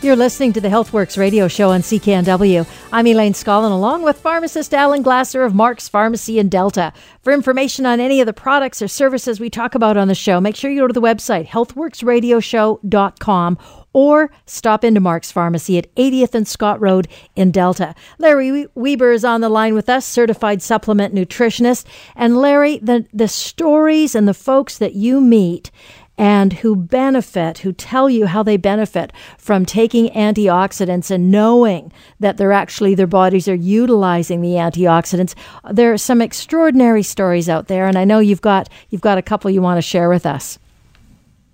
[0.00, 2.64] You're listening to the HealthWorks radio show on CKNW.
[2.92, 6.92] I'm Elaine Scollin, along with pharmacist Alan Glasser of Mark's Pharmacy in Delta.
[7.22, 10.40] For information on any of the products or services we talk about on the show,
[10.40, 13.58] make sure you go to the website, healthworksradioshow.com,
[13.92, 17.96] or stop into Mark's Pharmacy at 80th and Scott Road in Delta.
[18.18, 21.84] Larry Weber is on the line with us, certified supplement nutritionist.
[22.14, 25.72] And Larry, the, the stories and the folks that you meet
[26.18, 32.36] and who benefit, who tell you how they benefit from taking antioxidants and knowing that
[32.36, 35.34] they're actually, their bodies are utilizing the antioxidants.
[35.70, 39.22] There are some extraordinary stories out there, and I know you've got, you've got a
[39.22, 40.58] couple you want to share with us.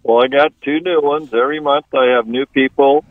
[0.02, 1.32] Well, I got two new ones.
[1.32, 3.04] Every month I have new people.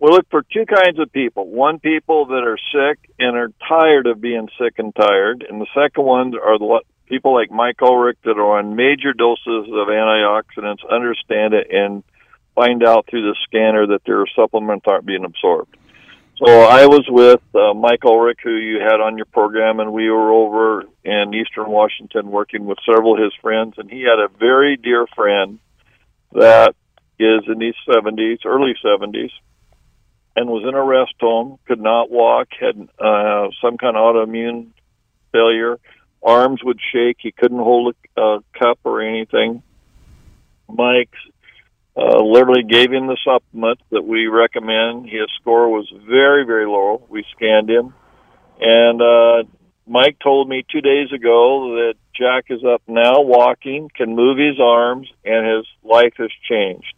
[0.00, 1.46] We look for two kinds of people.
[1.46, 5.46] One, people that are sick and are tired of being sick and tired.
[5.48, 9.68] And the second ones are the people like Mike Ulrich that are on major doses
[9.68, 12.02] of antioxidants, understand it, and
[12.54, 15.76] find out through the scanner that their supplements aren't being absorbed.
[16.38, 20.10] So I was with uh, Mike Ulrich, who you had on your program, and we
[20.10, 24.28] were over in Eastern Washington working with several of his friends, and he had a
[24.28, 25.58] very dear friend
[26.32, 26.74] that
[27.18, 29.30] is in his 70s, early 70s,
[30.34, 34.68] and was in a rest home, could not walk, had uh, some kind of autoimmune
[35.32, 35.78] failure.
[36.22, 37.16] Arms would shake.
[37.20, 39.62] He couldn't hold a, a cup or anything.
[40.68, 41.12] Mike
[41.96, 45.08] uh, literally gave him the supplement that we recommend.
[45.08, 47.06] His score was very, very low.
[47.08, 47.94] We scanned him.
[48.60, 49.48] And uh,
[49.86, 54.58] Mike told me two days ago that Jack is up now walking, can move his
[54.60, 56.94] arms, and his life has changed.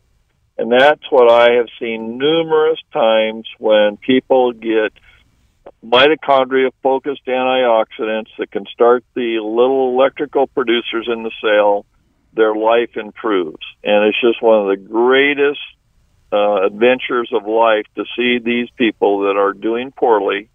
[0.56, 4.92] And that's what I have seen numerous times when people get
[5.84, 11.87] mitochondria focused antioxidants that can start the little electrical producers in the cell,
[12.33, 13.65] their life improves.
[13.84, 15.61] And it's just one of the greatest
[16.33, 20.50] uh, adventures of life to see these people that are doing poorly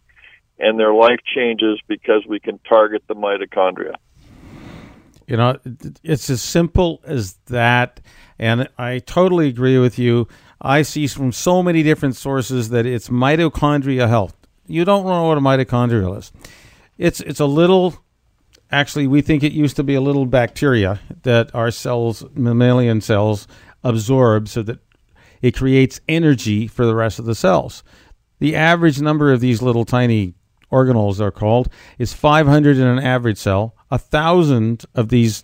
[0.59, 3.95] and their life changes because we can target the mitochondria.
[5.27, 5.57] You know,
[6.03, 8.01] it's as simple as that.
[8.37, 10.27] And I totally agree with you.
[10.61, 14.35] I see from so many different sources that it's mitochondria health.
[14.67, 16.31] You don't know what a mitochondria is.
[16.97, 17.95] It's it's a little
[18.71, 23.47] actually we think it used to be a little bacteria that our cells mammalian cells
[23.83, 24.79] absorb so that
[25.41, 27.83] it creates energy for the rest of the cells.
[28.39, 30.35] The average number of these little tiny
[30.71, 31.69] organelles are called,
[31.99, 35.43] is 500 in an average cell, a thousand of these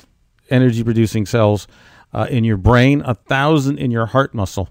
[0.50, 1.68] energy producing cells
[2.13, 4.69] uh, in your brain, a thousand in your heart muscle.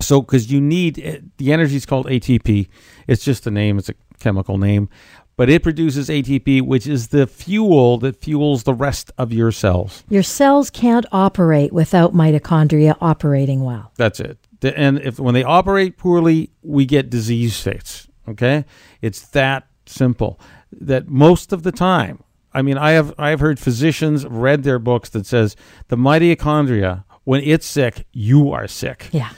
[0.00, 2.68] So, because you need eh, the energy is called ATP.
[3.06, 4.88] It's just a name, it's a chemical name,
[5.36, 10.04] but it produces ATP, which is the fuel that fuels the rest of your cells.
[10.08, 13.92] Your cells can't operate without mitochondria operating well.
[13.96, 14.38] That's it.
[14.62, 18.08] And if when they operate poorly, we get disease states.
[18.28, 18.64] Okay,
[19.02, 20.40] it's that simple.
[20.72, 24.78] That most of the time, I mean, I have I have heard physicians read their
[24.78, 25.56] books that says
[25.88, 29.08] the mitochondria when it's sick, you are sick.
[29.12, 29.30] Yeah.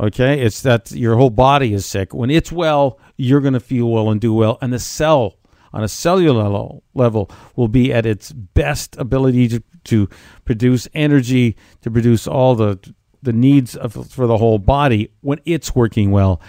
[0.00, 2.12] Okay, it's that your whole body is sick.
[2.12, 5.36] When it's well, you're going to feel well and do well, and the cell
[5.72, 10.08] on a cellular level will be at its best ability to, to
[10.44, 12.78] produce energy, to produce all the
[13.24, 16.40] the needs of, for the whole body when it's working well.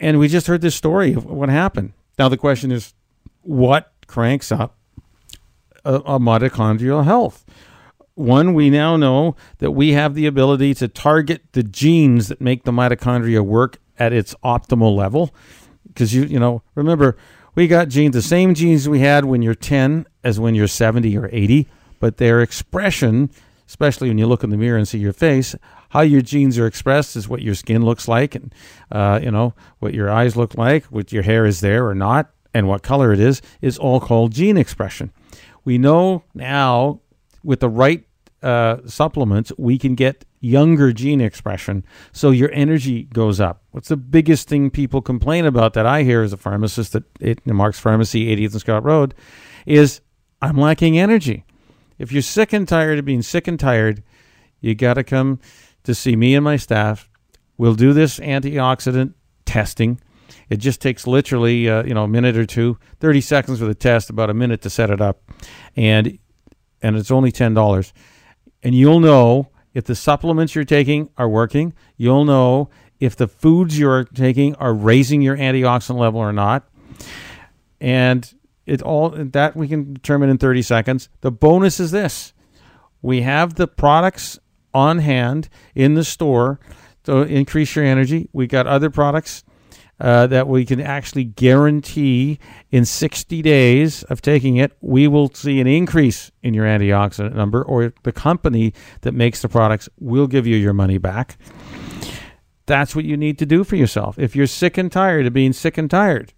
[0.00, 1.92] And we just heard this story of what happened.
[2.18, 2.92] Now the question is,
[3.42, 4.76] what cranks up
[5.84, 7.44] a, a mitochondrial health?
[8.14, 12.64] One, we now know that we have the ability to target the genes that make
[12.64, 15.34] the mitochondria work at its optimal level.
[15.86, 17.16] Because you, you know, remember,
[17.54, 21.16] we got genes, the same genes we had when you're 10 as when you're 70
[21.16, 21.68] or 80,
[22.00, 23.30] but their expression,
[23.66, 25.54] especially when you look in the mirror and see your face,
[25.90, 28.54] how your genes are expressed is what your skin looks like, and
[28.90, 32.30] uh, you know what your eyes look like, what your hair is there or not,
[32.54, 35.12] and what color it is is all called gene expression.
[35.64, 37.01] We know now
[37.44, 38.04] with the right
[38.42, 43.62] uh, supplements we can get younger gene expression, so your energy goes up.
[43.70, 47.46] What's the biggest thing people complain about that I hear as a pharmacist at, at
[47.46, 49.14] Mark's Pharmacy, 80th and Scott Road,
[49.64, 50.00] is
[50.40, 51.44] I'm lacking energy.
[51.98, 54.02] If you're sick and tired of being sick and tired,
[54.60, 55.38] you got to come
[55.84, 57.08] to see me and my staff.
[57.58, 60.00] We'll do this antioxidant testing.
[60.50, 63.74] It just takes literally, uh, you know, a minute or two, 30 seconds for the
[63.74, 65.22] test, about a minute to set it up.
[65.76, 66.18] And
[66.82, 67.92] and it's only $10.
[68.62, 71.72] And you'll know if the supplements you're taking are working.
[71.96, 72.70] You'll know
[73.00, 76.68] if the foods you're taking are raising your antioxidant level or not.
[77.80, 78.32] And
[78.66, 81.08] it all that we can determine in 30 seconds.
[81.20, 82.32] The bonus is this.
[83.00, 84.38] We have the products
[84.72, 86.60] on hand in the store
[87.04, 88.28] to increase your energy.
[88.32, 89.42] We got other products
[90.02, 92.40] uh, that we can actually guarantee
[92.72, 97.62] in 60 days of taking it, we will see an increase in your antioxidant number,
[97.62, 101.38] or the company that makes the products will give you your money back.
[102.66, 104.18] That's what you need to do for yourself.
[104.18, 106.32] If you're sick and tired of being sick and tired.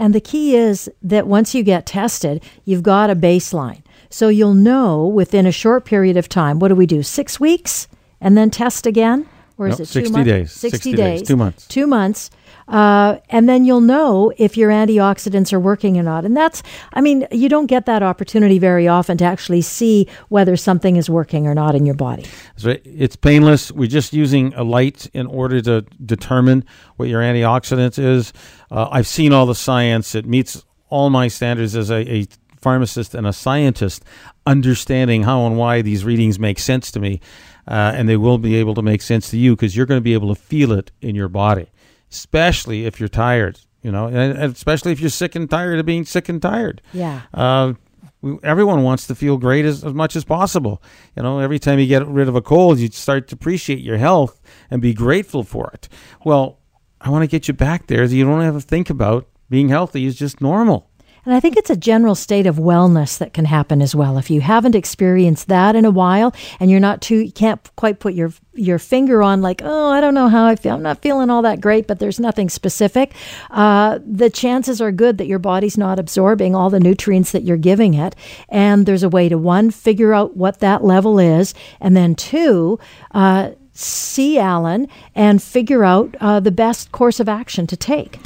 [0.00, 3.82] And the key is that once you get tested, you've got a baseline.
[4.10, 6.58] So you'll know within a short period of time.
[6.58, 7.04] What do we do?
[7.04, 7.86] Six weeks
[8.20, 9.28] and then test again?
[9.58, 10.28] Or is No, it 60 two months?
[10.28, 10.52] days.
[10.52, 11.66] 60 days, two months.
[11.66, 12.30] Two months.
[12.68, 16.24] Uh, and then you'll know if your antioxidants are working or not.
[16.24, 16.62] And that's,
[16.92, 21.08] I mean, you don't get that opportunity very often to actually see whether something is
[21.08, 22.26] working or not in your body.
[22.56, 23.70] So it's painless.
[23.70, 26.64] We're just using a light in order to determine
[26.96, 28.32] what your antioxidants is.
[28.70, 30.14] Uh, I've seen all the science.
[30.14, 32.26] It meets all my standards as a, a
[32.60, 34.04] pharmacist and a scientist,
[34.44, 37.20] understanding how and why these readings make sense to me.
[37.66, 40.04] Uh, and they will be able to make sense to you because you're going to
[40.04, 41.66] be able to feel it in your body,
[42.10, 43.58] especially if you're tired.
[43.82, 46.82] You know, and, and especially if you're sick and tired of being sick and tired.
[46.92, 47.22] Yeah.
[47.32, 47.74] Uh,
[48.20, 50.82] we, everyone wants to feel great as, as much as possible.
[51.14, 53.98] You know, every time you get rid of a cold, you start to appreciate your
[53.98, 54.40] health
[54.70, 55.88] and be grateful for it.
[56.24, 56.58] Well,
[57.00, 59.68] I want to get you back there so you don't have to think about being
[59.68, 60.90] healthy is just normal.
[61.26, 64.16] And I think it's a general state of wellness that can happen as well.
[64.16, 67.98] If you haven't experienced that in a while and you're not too, you can't quite
[67.98, 70.76] put your your finger on like, oh, I don't know how I feel.
[70.76, 73.12] I'm not feeling all that great, but there's nothing specific.
[73.50, 77.58] Uh, the chances are good that your body's not absorbing all the nutrients that you're
[77.58, 78.14] giving it.
[78.48, 82.78] And there's a way to one, figure out what that level is, and then two,
[83.10, 88.18] uh, see Alan and figure out uh, the best course of action to take.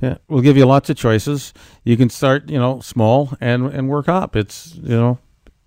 [0.00, 1.54] Yeah, we'll give you lots of choices.
[1.84, 4.36] You can start, you know, small and and work up.
[4.36, 5.18] It's you know,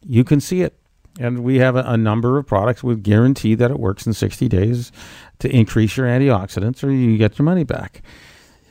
[0.06, 0.78] you can see it,
[1.20, 4.48] and we have a, a number of products with guarantee that it works in sixty
[4.48, 4.92] days
[5.40, 8.04] to increase your antioxidants, or you get your money back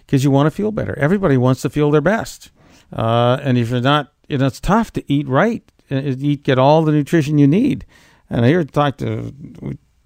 [0.07, 0.97] because you want to feel better.
[0.99, 2.53] Everybody wants to feel their best,
[2.93, 6.59] uh, and if you're not, you know, it's tough to eat right, and eat get
[6.59, 7.85] all the nutrition you need.
[8.31, 9.35] And I hear talk to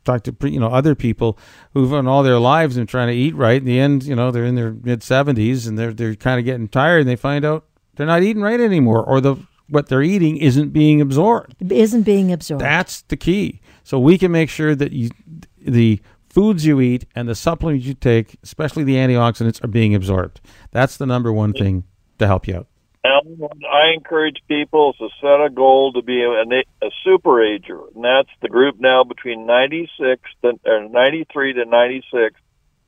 [0.04, 1.38] talk to you know other people
[1.72, 3.60] who've run all their lives and trying to eat right.
[3.60, 6.44] In the end, you know, they're in their mid seventies and they're they're kind of
[6.44, 7.64] getting tired, and they find out
[7.96, 9.37] they're not eating right anymore, or the
[9.69, 11.54] what they're eating isn't being absorbed.
[11.70, 12.62] Isn't being absorbed.
[12.62, 13.60] That's the key.
[13.84, 15.10] So we can make sure that you
[15.58, 20.40] the foods you eat and the supplements you take, especially the antioxidants, are being absorbed.
[20.70, 21.84] That's the number one thing
[22.19, 22.66] to help you out.
[23.04, 28.04] Alan, I encourage people to set a goal to be a, a super ager, and
[28.04, 32.40] that's the group now between 96 to, or 93 to 96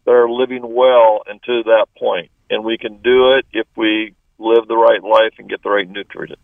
[0.04, 2.30] that are living well into that point.
[2.48, 5.88] And we can do it if we live the right life and get the right
[5.88, 6.40] nutrients.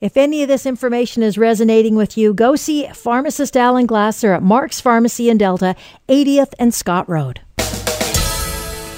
[0.00, 4.42] If any of this information is resonating with you, go see pharmacist Alan Glasser at
[4.42, 5.76] Mark's Pharmacy in Delta,
[6.08, 7.40] 80th and Scott Road.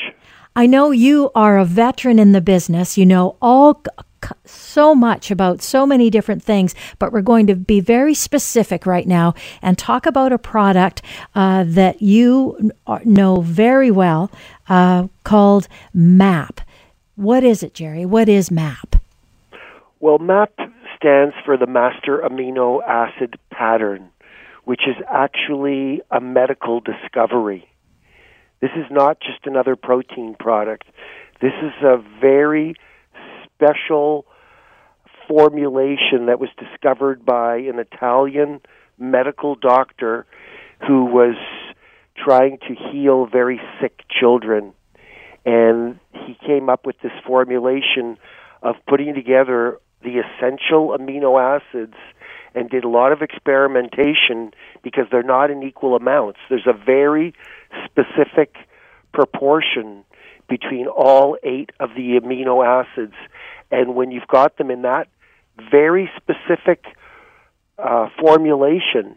[0.56, 2.98] I know you are a veteran in the business.
[2.98, 3.84] You know all
[4.46, 9.08] so much about so many different things, but we're going to be very specific right
[9.08, 11.02] now and talk about a product
[11.36, 12.72] uh, that you
[13.06, 14.32] know very well
[14.70, 16.62] uh, called MAP.
[17.16, 18.06] What is it, Jerry?
[18.06, 18.96] What is MAP?
[20.00, 20.52] Well, MAP
[20.96, 24.10] stands for the Master Amino Acid Pattern,
[24.64, 27.68] which is actually a medical discovery.
[28.62, 30.86] This is not just another protein product.
[31.42, 32.76] This is a very
[33.64, 34.26] special
[35.28, 38.62] formulation that was discovered by an Italian
[38.98, 40.26] medical doctor
[40.88, 41.36] who was
[42.18, 44.74] trying to heal very sick children.
[45.46, 48.18] And he came up with this formulation
[48.62, 51.96] of putting together the essential amino acids
[52.56, 54.52] and did a lot of experimentation
[54.84, 56.40] because they're not in equal amounts.
[56.50, 57.34] There's a very
[57.86, 58.56] specific
[59.14, 60.04] proportion
[60.50, 63.16] between all eight of the amino acids.
[63.74, 65.08] And when you've got them in that
[65.72, 66.86] very specific
[67.80, 69.16] uh, formulation,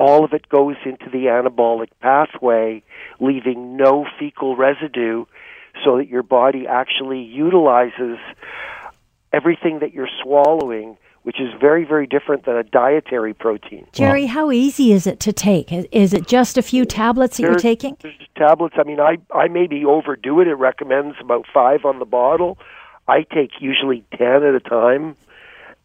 [0.00, 2.82] all of it goes into the anabolic pathway,
[3.20, 5.26] leaving no fecal residue,
[5.84, 8.18] so that your body actually utilizes
[9.32, 13.86] everything that you're swallowing, which is very, very different than a dietary protein.
[13.92, 15.70] Jerry, how easy is it to take?
[15.70, 17.96] Is it just a few tablets that you're taking?
[18.00, 18.74] There's tablets.
[18.76, 20.48] I mean, I I maybe overdo it.
[20.48, 22.58] It recommends about five on the bottle.
[23.10, 25.16] I take usually ten at a time,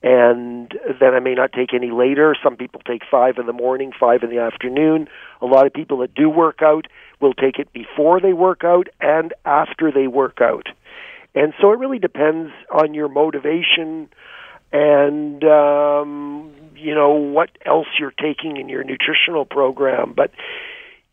[0.04, 2.36] and then I may not take any later.
[2.44, 5.08] Some people take five in the morning, five in the afternoon.
[5.42, 6.86] A lot of people that do work out
[7.20, 10.68] will take it before they work out and after they work out.
[11.34, 14.08] And so it really depends on your motivation
[14.72, 20.14] and um, you know what else you're taking in your nutritional program.
[20.16, 20.32] But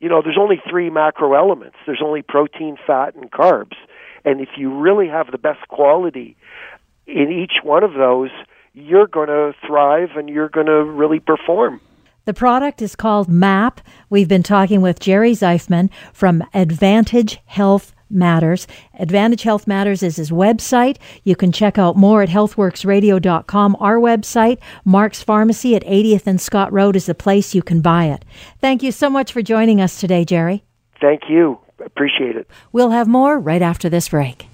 [0.00, 1.76] you know, there's only three macro elements.
[1.86, 3.76] There's only protein, fat, and carbs.
[4.24, 6.36] And if you really have the best quality
[7.06, 8.30] in each one of those,
[8.74, 11.80] you're going to thrive and you're going to really perform.
[12.24, 13.80] The product is called MAP.
[14.08, 18.68] We've been talking with Jerry Zeifman from Advantage Health Matters.
[18.98, 20.98] Advantage Health Matters is his website.
[21.24, 23.76] You can check out more at healthworksradio.com.
[23.80, 28.04] Our website, Mark's Pharmacy at 80th and Scott Road, is the place you can buy
[28.04, 28.24] it.
[28.60, 30.62] Thank you so much for joining us today, Jerry.
[31.00, 31.58] Thank you.
[31.84, 32.48] Appreciate it.
[32.72, 34.46] We'll have more right after this break.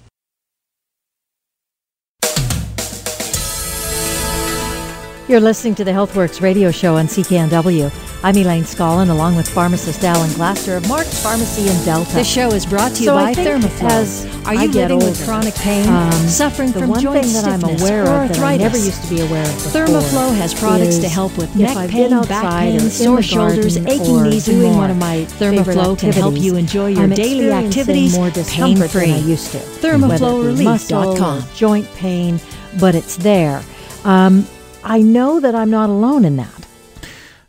[5.29, 7.91] You're listening to the HealthWorks radio show on CKNW.
[8.23, 12.15] I'm Elaine Scollin, along with pharmacist Alan Glasser of Mark's Pharmacy in Delta.
[12.15, 13.89] The show is brought to you So by Thermoflow.
[13.91, 17.45] as Are you I living older, with chronic pain, um, suffering from joint thing that
[17.45, 18.63] I'm stiffness aware or of that I arthritis?
[18.63, 22.09] never used to be aware of before Thermoflow has products to help with neck pain,
[22.23, 24.81] back pain, sore shoulders, aching knees, and doing more.
[24.81, 28.89] one of my favorite Thermoflow can help you enjoy your I'm daily activities more discomfort
[28.89, 29.29] than I pain-free.
[29.29, 29.59] used to.
[29.59, 32.39] Whether it be muscle joint pain,
[32.79, 33.61] but it's there.
[34.03, 34.47] Um,
[34.83, 36.67] I know that I'm not alone in that.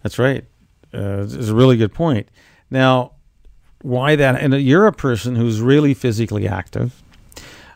[0.02, 0.44] That's right.
[0.92, 2.28] Uh, it's a really good point.
[2.70, 3.12] Now,
[3.82, 4.40] why that?
[4.40, 7.02] And you're a person who's really physically active.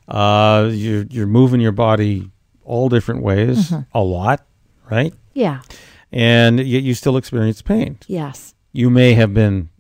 [0.09, 2.31] Uh, you're you're moving your body
[2.65, 4.45] all different ways, a lot,
[4.91, 5.15] right?
[5.35, 5.61] Yeah.
[6.13, 7.99] And yet you still experience pain.
[8.07, 8.55] Yes.
[8.73, 9.71] You may have been,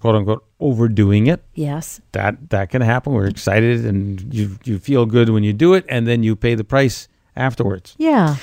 [0.00, 1.44] quote unquote, overdoing it.
[1.54, 2.00] Yes.
[2.12, 3.12] That that can happen.
[3.12, 6.54] We're excited and you you feel good when you do it, and then you pay
[6.54, 7.94] the price afterwards.
[7.98, 8.36] Yeah.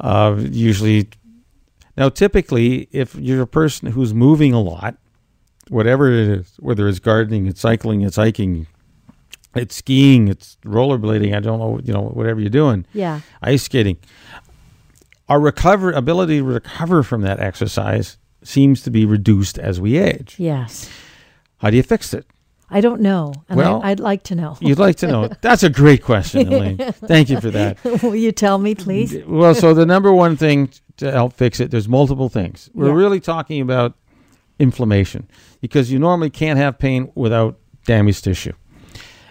[0.00, 1.08] Uh, usually,
[1.96, 4.96] now typically, if you're a person who's moving a lot,
[5.68, 8.66] whatever it is, whether it's gardening, it's cycling, it's hiking,
[9.54, 13.20] it's skiing, it's rollerblading, I don't know, you know, whatever you're doing, Yeah.
[13.42, 13.96] ice skating,
[15.28, 20.34] our recover ability to recover from that exercise seems to be reduced as we age.
[20.38, 20.90] Yes.
[21.58, 22.26] How do you fix it?
[22.74, 23.32] I don't know.
[23.48, 24.58] And Well, I, I'd like to know.
[24.60, 25.28] You'd like to know.
[25.40, 26.76] That's a great question, Elaine.
[26.78, 27.82] Thank you for that.
[28.02, 29.16] Will you tell me, please?
[29.26, 32.68] Well, so the number one thing to help fix it, there's multiple things.
[32.74, 32.94] We're Yeah.
[32.94, 33.94] really talking about
[34.58, 35.28] inflammation
[35.60, 38.52] because you normally can't have pain without damaged tissue.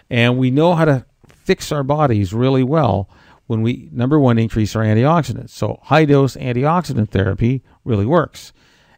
[0.09, 3.09] And we know how to fix our bodies really well
[3.47, 5.49] when we, number one, increase our antioxidants.
[5.49, 8.53] So high dose antioxidant therapy really works.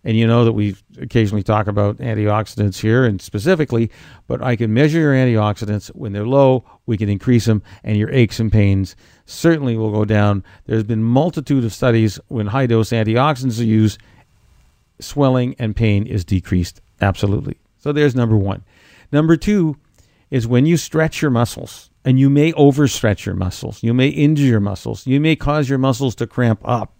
[0.05, 3.89] And you know that we occasionally talk about antioxidants here and specifically,
[4.27, 5.87] but I can measure your antioxidants.
[5.87, 8.95] When they're low, we can increase them, and your aches and pains
[9.25, 10.43] certainly will go down.
[10.67, 13.99] There's been multitude of studies when high dose antioxidants are used,
[14.99, 16.81] swelling and pain is decreased.
[17.01, 17.57] Absolutely.
[17.79, 18.63] So there's number one.
[19.11, 19.75] Number two
[20.29, 24.43] is when you stretch your muscles, and you may overstretch your muscles, you may injure
[24.43, 26.93] your muscles, you may cause your muscles to cramp up,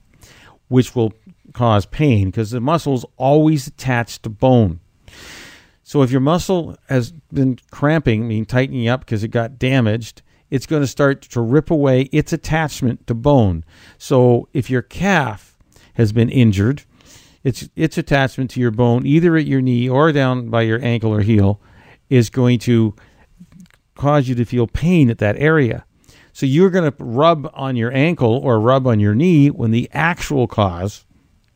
[0.68, 1.14] which will
[1.56, 4.80] cause pain because the muscle's always attached to bone.
[5.84, 10.66] So if your muscle has been cramping, meaning tightening up because it got damaged, it's
[10.66, 13.64] going to start to rip away its attachment to bone.
[13.98, 15.58] So if your calf
[15.94, 16.84] has been injured,
[17.44, 21.14] its its attachment to your bone, either at your knee or down by your ankle
[21.14, 21.62] or heel,
[22.10, 22.96] is going to
[23.96, 25.86] cause you to feel pain at that area.
[26.34, 29.90] So you're going to rub on your ankle or rub on your knee when the
[29.94, 31.06] actual cause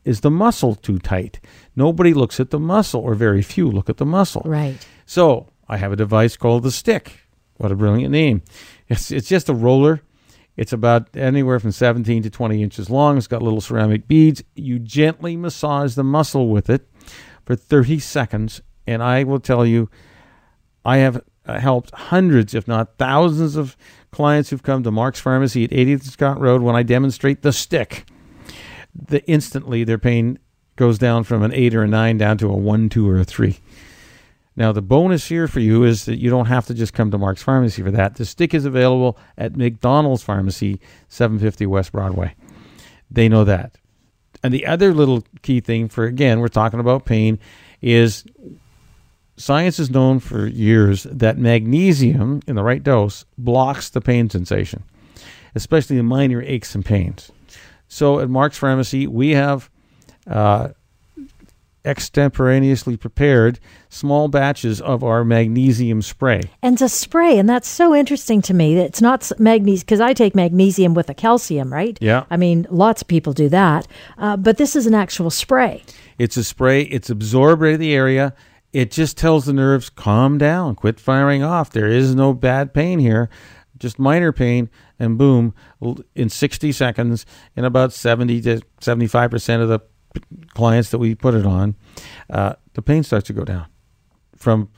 [0.04, 1.40] is the muscle too tight.
[1.76, 4.42] Nobody looks at the muscle, or very few look at the muscle.
[4.44, 4.78] Right.
[5.06, 7.20] So I have a device called the stick.
[7.56, 8.42] What a brilliant name!
[8.88, 10.02] It's it's just a roller.
[10.56, 13.16] It's about anywhere from 17 to 20 inches long.
[13.16, 14.42] It's got little ceramic beads.
[14.54, 16.86] You gently massage the muscle with it
[17.46, 18.60] for 30 seconds.
[18.86, 19.88] And I will tell you,
[20.84, 23.76] I have uh, helped hundreds, if not thousands, of
[24.10, 28.04] clients who've come to Mark's Pharmacy at 80th Scott Road when I demonstrate the stick.
[28.94, 30.38] The instantly their pain
[30.76, 33.24] goes down from an eight or a nine down to a one, two, or a
[33.24, 33.58] three.
[34.56, 37.18] Now, the bonus here for you is that you don't have to just come to
[37.18, 38.16] Mark's Pharmacy for that.
[38.16, 42.34] The stick is available at McDonald's Pharmacy, 750 West Broadway.
[43.10, 43.78] They know that.
[44.42, 47.38] And the other little key thing for, again, we're talking about pain,
[47.80, 48.24] is
[49.36, 54.82] science has known for years that magnesium in the right dose blocks the pain sensation,
[55.54, 57.30] especially the minor aches and pains.
[57.90, 59.68] So at Mark's Pharmacy, we have
[60.26, 60.68] uh,
[61.84, 66.42] extemporaneously prepared small batches of our magnesium spray.
[66.62, 68.76] And it's a spray, and that's so interesting to me.
[68.76, 71.98] It's not magnesium because I take magnesium with a calcium, right?
[72.00, 72.26] Yeah.
[72.30, 75.82] I mean, lots of people do that, uh, but this is an actual spray.
[76.16, 76.82] It's a spray.
[76.82, 78.34] It's absorbed right in the area.
[78.72, 81.70] It just tells the nerves, calm down, quit firing off.
[81.70, 83.28] There is no bad pain here,
[83.78, 84.70] just minor pain,
[85.00, 85.54] and boom,
[86.14, 87.26] in 60 seconds,
[87.56, 89.80] in about 70 to 75% of the
[90.54, 91.74] clients that we put it on,
[92.28, 93.66] uh, the pain starts to go down.
[94.36, 94.68] From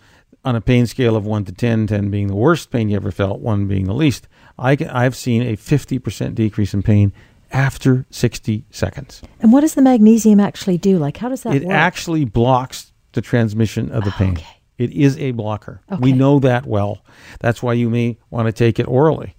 [0.44, 3.10] on a pain scale of 1 to 10, 10 being the worst pain you ever
[3.10, 4.26] felt, 1 being the least,
[4.58, 7.12] I can, I've seen a 50% decrease in pain
[7.52, 9.22] after 60 seconds.
[9.40, 10.98] And what does the magnesium actually do?
[10.98, 11.74] Like, how does that it work?
[11.74, 14.32] actually blocks the transmission of the pain.
[14.32, 14.46] Okay.
[14.78, 15.80] It is a blocker.
[15.92, 16.00] Okay.
[16.00, 17.04] We know that well.
[17.40, 19.36] That's why you may want to take it orally.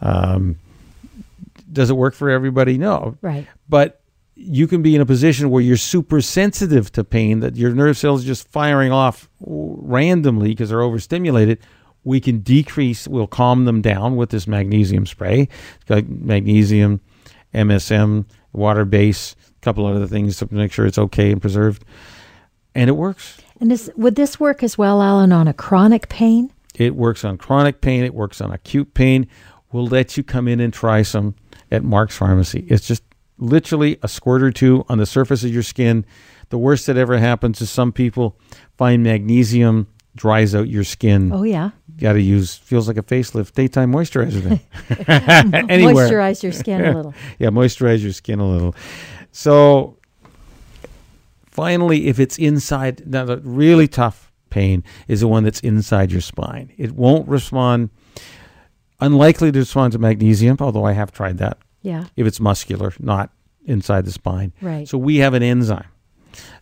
[0.00, 0.56] Um,
[1.72, 2.78] does it work for everybody?
[2.78, 3.16] No.
[3.20, 3.46] right.
[3.68, 4.00] But
[4.36, 7.96] you can be in a position where you're super sensitive to pain, that your nerve
[7.96, 11.60] cells are just firing off randomly because they're overstimulated.
[12.02, 15.48] We can decrease, we'll calm them down with this magnesium spray.
[15.76, 17.00] It's got magnesium,
[17.54, 21.84] MSM, water base, a couple other things to make sure it's okay and preserved.
[22.74, 23.38] And it works.
[23.60, 26.52] And is, would this work as well, Alan, on a chronic pain?
[26.74, 28.04] It works on chronic pain.
[28.04, 29.28] It works on acute pain.
[29.74, 31.34] We'll let you come in and try some
[31.72, 32.64] at Mark's Pharmacy.
[32.68, 33.02] It's just
[33.38, 36.06] literally a squirt or two on the surface of your skin.
[36.50, 38.38] The worst that ever happens is some people
[38.78, 41.32] find magnesium dries out your skin.
[41.32, 41.70] Oh, yeah.
[41.96, 44.60] Got to use feels like a facelift daytime moisturizer.
[45.06, 47.14] Then anywhere, Moisturize your skin a little.
[47.40, 48.76] yeah, moisturize your skin a little.
[49.32, 49.98] So
[51.50, 56.20] finally, if it's inside, now the really tough pain is the one that's inside your
[56.20, 56.72] spine.
[56.78, 57.90] It won't respond,
[59.00, 61.58] unlikely to respond to magnesium, although I have tried that.
[61.82, 62.04] Yeah.
[62.16, 63.30] If it's muscular, not
[63.66, 64.52] inside the spine.
[64.60, 64.88] Right.
[64.88, 65.88] So we have an enzyme,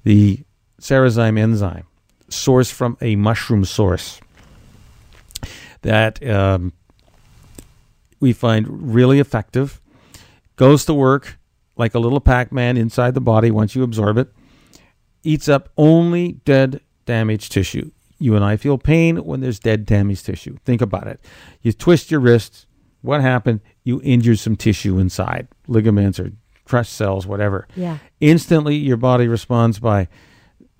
[0.05, 0.41] the
[0.81, 1.87] Sarazyme enzyme,
[2.29, 4.21] sourced from a mushroom source
[5.83, 6.73] that um,
[8.21, 9.81] we find really effective.
[10.57, 11.39] Goes to work
[11.77, 14.33] like a little Pac-Man inside the body once you absorb it.
[15.25, 17.91] Eats up only dead, damaged tissue.
[18.23, 20.57] You and I feel pain when there's dead, damaged tissue.
[20.65, 21.21] Think about it.
[21.61, 22.67] You twist your wrist.
[23.01, 23.61] What happened?
[23.83, 26.33] You injured some tissue inside, ligaments or
[26.65, 27.67] crushed cells, whatever.
[27.75, 27.99] Yeah.
[28.21, 30.09] Instantly, your body responds by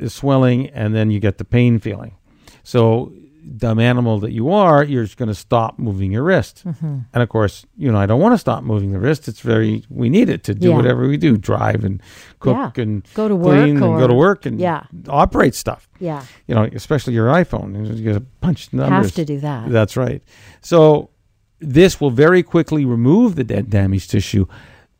[0.07, 2.17] swelling, and then you get the pain feeling.
[2.63, 3.13] So,
[3.57, 6.63] dumb animal that you are, you're just going to stop moving your wrist.
[6.65, 6.99] Mm-hmm.
[7.13, 9.27] And of course, you know, I don't want to stop moving the wrist.
[9.29, 10.77] It's very we need it to do Yeah.
[10.77, 12.01] whatever we do, drive and
[12.39, 12.83] cook Yeah.
[12.83, 14.85] and Go to clean work and go to work and Yeah.
[15.09, 15.89] operate stuff.
[15.99, 16.23] Yeah.
[16.47, 17.99] You know, especially your iPhone.
[17.99, 19.07] You to punch numbers.
[19.07, 19.71] Have to do that.
[19.71, 20.23] That's right.
[20.61, 21.11] So
[21.59, 24.47] this will very quickly remove the dead damaged tissue.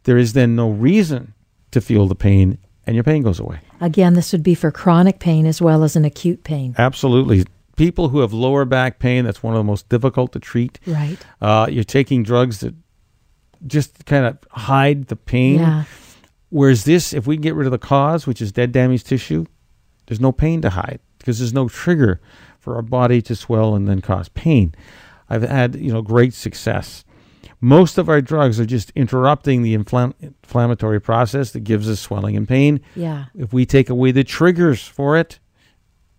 [0.05, 1.35] There is then no reason
[1.71, 3.61] to feel the pain, and your pain goes away.
[3.81, 6.75] Again, this would be for chronic pain as well as an acute pain.
[6.79, 7.45] Absolutely.
[7.83, 10.79] People who have lower back pain, that's one of the most difficult to treat.
[10.87, 11.19] Right.
[11.41, 12.75] Uh, you're taking drugs that
[13.67, 15.59] just kind of hide the pain.
[15.59, 15.85] Yeah.
[16.51, 19.47] Whereas this, if we get rid of the cause, which is dead damaged tissue,
[20.07, 22.21] there's no pain to hide because there's no trigger
[22.61, 24.75] for our body to swell and then cause pain.
[25.29, 27.05] I've had you know great success.
[27.61, 32.37] Most of our drugs are just interrupting the inflam- inflammatory process that gives us swelling
[32.37, 32.81] and pain.
[32.95, 33.27] Yeah.
[33.35, 35.39] If we take away the triggers for it,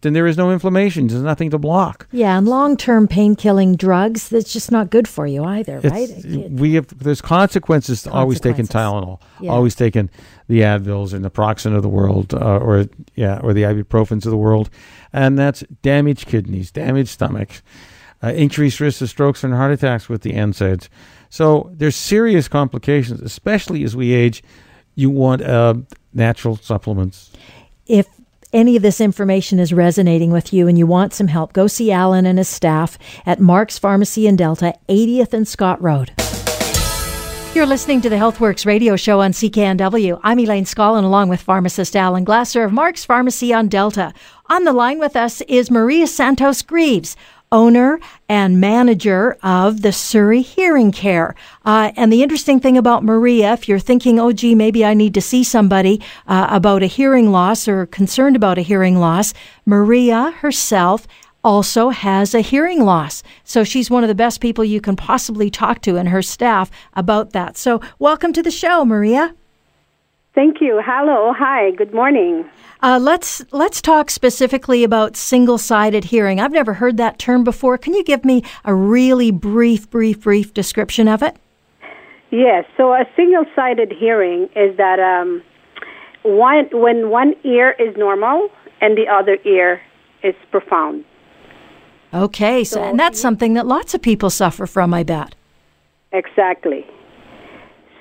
[0.03, 1.07] then there is no inflammation.
[1.07, 2.07] There's nothing to block.
[2.11, 6.09] Yeah, and long-term pain-killing drugs that's just not good for you either, right?
[6.09, 9.51] It's- It- we have there's consequences to always taking Tylenol, Yeah.
[9.51, 10.09] always taking
[10.47, 12.85] the Advils and the Proxen of the world, uh, or
[13.15, 14.69] yeah, or the ibuprofens of the world,
[15.11, 17.61] and that's damaged kidneys, damaged stomachs,
[18.21, 20.87] uh, increased risk of strokes and heart attacks with the NSAIDs.
[21.29, 24.43] So there's serious complications, especially as we age.
[24.95, 25.73] You want uh,
[26.13, 27.31] natural supplements.
[27.87, 28.05] if
[28.53, 31.91] any of this information is resonating with you and you want some help, go see
[31.91, 36.13] Alan and his staff at Mark's Pharmacy in Delta, 80th and Scott Road.
[37.55, 40.19] You're listening to the HealthWorks radio show on CKNW.
[40.23, 44.11] I'm Elaine Scollin along with pharmacist Alan Glasser of Mark's Pharmacy on Delta.
[44.47, 47.15] On the line with us is Maria Santos Greaves,
[47.53, 51.35] owner and manager of the Surrey Hearing Care.
[51.63, 55.13] Uh, and the interesting thing about Maria, if you're thinking, oh, gee, maybe I need
[55.13, 59.33] to see somebody uh, about a hearing loss or concerned about a hearing loss,
[59.65, 61.07] Maria herself
[61.43, 63.21] also has a hearing loss.
[63.43, 66.71] So she's one of the best people you can possibly talk to and her staff
[66.93, 67.55] about that.
[67.55, 69.35] So welcome to the show, Maria.
[70.35, 70.81] Thank you.
[70.83, 71.31] Hello.
[71.37, 71.71] Hi.
[71.71, 72.49] Good morning.
[72.81, 76.39] Uh, let's let's talk specifically about single-sided hearing.
[76.39, 77.77] I've never heard that term before.
[77.77, 81.37] Can you give me a really brief, brief, brief description of it?
[82.31, 82.65] Yes.
[82.77, 85.43] So a single-sided hearing is that um,
[86.23, 88.49] one when one ear is normal
[88.81, 89.81] and the other ear
[90.23, 91.05] is profound.
[92.13, 95.35] Okay, so, and that's something that lots of people suffer from, I bet.
[96.11, 96.85] Exactly.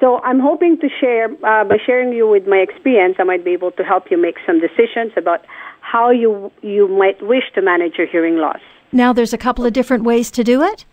[0.03, 3.53] So I'm hoping to share, uh, by sharing you with my experience, I might be
[3.53, 5.43] able to help you make some decisions about
[5.81, 8.59] how you you might wish to manage your hearing loss.
[8.91, 10.85] Now, there's a couple of different ways to do it.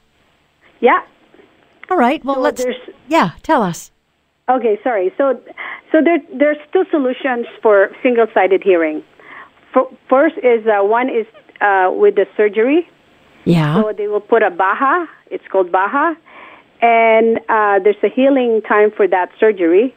[0.80, 1.02] Yeah.
[1.90, 2.24] All right.
[2.24, 2.64] Well, So let's.
[3.08, 3.90] Yeah, tell us.
[4.48, 4.78] Okay.
[4.84, 5.12] Sorry.
[5.18, 5.42] So,
[5.92, 9.04] so there there's two solutions for single-sided hearing.
[9.76, 11.26] F- first is uh, one is
[11.62, 12.88] uh, with the surgery.
[13.46, 13.82] Yeah.
[13.82, 15.08] So they will put a Baha.
[15.32, 16.16] It's called Baha,
[16.82, 19.94] and uh, there's a healing time for that surgery.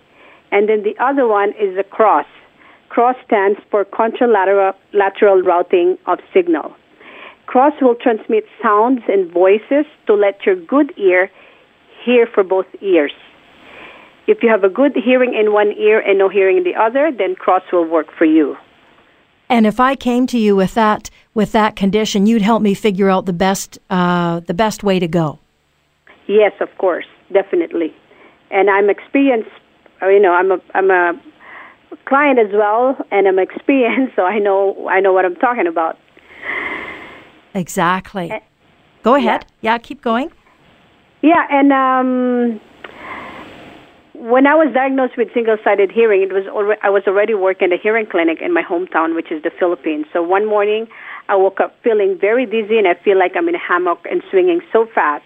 [0.51, 2.27] And then the other one is a cross.
[2.89, 6.75] Cross stands for contralateral lateral routing of signal.
[7.47, 11.31] Cross will transmit sounds and voices to let your good ear
[12.05, 13.13] hear for both ears.
[14.27, 17.11] If you have a good hearing in one ear and no hearing in the other,
[17.17, 18.57] then cross will work for you.
[19.49, 23.11] And if I came to you with that with that condition, you'd help me figure
[23.11, 25.39] out the best uh, the best way to go.
[26.41, 27.91] Yes, of course, definitely.
[28.51, 29.51] And I'm experienced.
[30.03, 31.05] uh, You know, I'm a I'm a
[32.11, 35.95] client as well, and I'm experienced, so I know I know what I'm talking about.
[37.55, 38.27] Exactly.
[39.03, 39.45] Go ahead.
[39.61, 40.29] Yeah, keep going.
[41.23, 42.61] Yeah, and um,
[44.15, 47.79] when I was diagnosed with single-sided hearing, it was already, I was already working at
[47.79, 50.07] a hearing clinic in my hometown, which is the Philippines.
[50.13, 50.87] So one morning,
[51.29, 54.23] I woke up feeling very dizzy, and I feel like I'm in a hammock and
[54.31, 55.25] swinging so fast.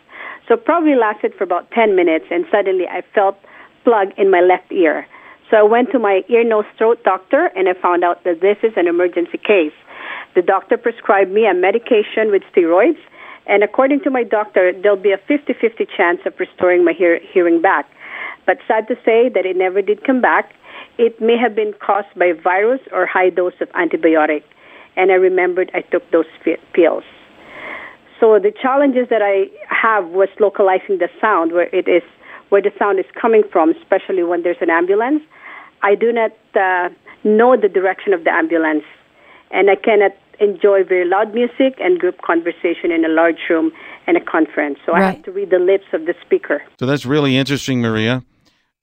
[0.48, 3.36] So probably lasted for about 10 minutes, and suddenly I felt
[3.84, 5.06] plug in my left ear.
[5.50, 8.58] So I went to my ear, nose, throat doctor, and I found out that this
[8.62, 9.74] is an emergency case.
[10.34, 12.98] The doctor prescribed me a medication with steroids,
[13.46, 17.62] and according to my doctor, there'll be a 50-50 chance of restoring my hear- hearing
[17.62, 17.88] back.
[18.44, 20.52] But sad to say that it never did come back.
[20.98, 24.42] It may have been caused by virus or high dose of antibiotic.
[24.96, 26.26] And I remembered I took those
[26.72, 27.04] pills.
[28.20, 32.02] So the challenges that I have was localizing the sound where it is
[32.48, 35.22] where the sound is coming from, especially when there's an ambulance.
[35.82, 36.88] I do not uh,
[37.24, 38.84] know the direction of the ambulance,
[39.50, 43.72] and I cannot enjoy very loud music and group conversation in a large room
[44.06, 44.78] and a conference.
[44.86, 46.62] So I have to read the lips of the speaker.
[46.78, 48.22] So that's really interesting, Maria.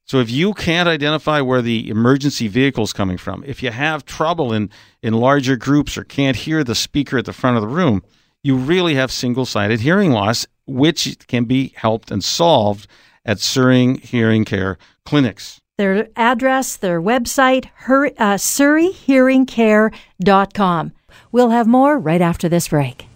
[0.06, 4.04] So if you can't identify where the emergency vehicle is coming from, if you have
[4.04, 4.70] trouble in,
[5.02, 8.04] in larger groups or can't hear the speaker at the front of the room,
[8.44, 12.88] you really have single sided hearing loss, which can be helped and solved
[13.26, 15.60] at Surrey Hearing Care clinics.
[15.78, 20.92] Their address, their website, her, uh, surreyhearingcare.com.
[21.32, 23.08] We'll have more right after this break.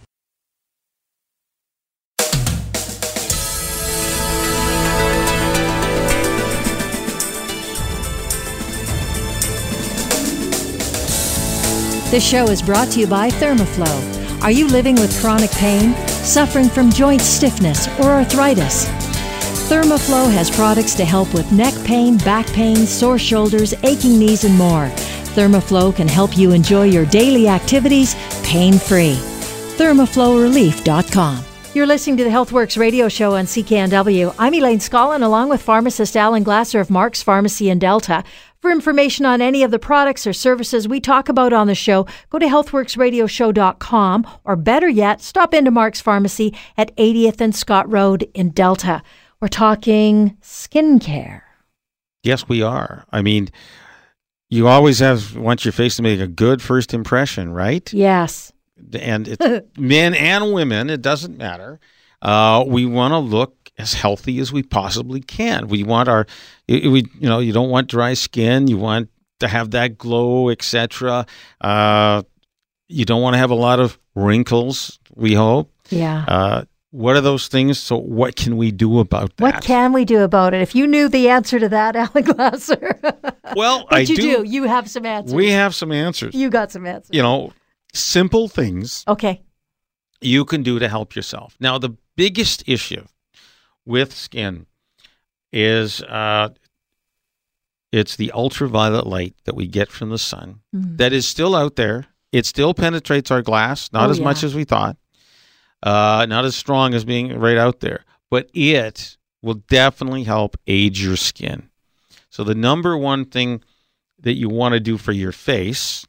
[12.09, 14.16] This show is brought to you by Thermoflow.
[14.41, 18.85] Are you living with chronic pain, suffering from joint stiffness, or arthritis?
[19.67, 24.55] Thermoflow has products to help with neck pain, back pain, sore shoulders, aching knees, and
[24.55, 24.87] more.
[25.35, 29.15] Thermoflow can help you enjoy your daily activities pain free.
[29.77, 31.43] ThermoflowRelief.com.
[31.73, 34.33] You're listening to the HealthWorks radio show on CKNW.
[34.39, 38.23] I'm Elaine Scollin, along with pharmacist Alan Glasser of Mark's Pharmacy in Delta.
[38.67, 42.05] For information on any of the products or services we talk about on the show,
[42.29, 48.29] go to healthworksradioshow.com or better yet, stop into Mark's Pharmacy at 80th and Scott Road
[48.33, 49.01] in Delta.
[49.39, 51.43] We're talking skincare.
[52.23, 53.05] Yes, we are.
[53.09, 53.47] I mean,
[54.49, 57.89] you always have want your face to make a good first impression, right?
[57.93, 58.51] Yes.
[58.99, 61.79] and it's men and women it doesn't matter
[62.21, 66.25] uh, we want to look as healthy as we possibly can we want our
[66.67, 69.09] we you know you don't want dry skin you want
[69.39, 71.25] to have that glow etc
[71.61, 72.21] uh,
[72.87, 76.25] you don't want to have a lot of wrinkles we hope Yeah.
[76.27, 77.77] uh, what are those things?
[77.77, 79.43] So what can we do about that?
[79.43, 80.61] What can we do about it?
[80.61, 82.97] If you knew the answer to that, Alan Glasser.
[83.55, 84.43] well, but I you do.
[84.43, 85.35] You have some answers.
[85.35, 86.33] We have some answers.
[86.33, 87.09] You got some answers.
[87.13, 87.51] You know,
[87.93, 89.41] simple things Okay.
[90.21, 91.55] you can do to help yourself.
[91.59, 93.03] Now, the biggest issue
[93.87, 94.65] with skin
[95.51, 96.49] is uh,
[97.91, 102.07] it's the ultraviolet light that we get from the sun that is still out there.
[102.31, 104.97] It still penetrates our glass, not Oh, as much as we thought,
[105.81, 111.01] uh, not as strong as being right out there, but it will definitely help age
[111.01, 111.69] your skin.
[112.29, 113.63] So, the number one thing
[114.19, 116.05] that you want to do for your face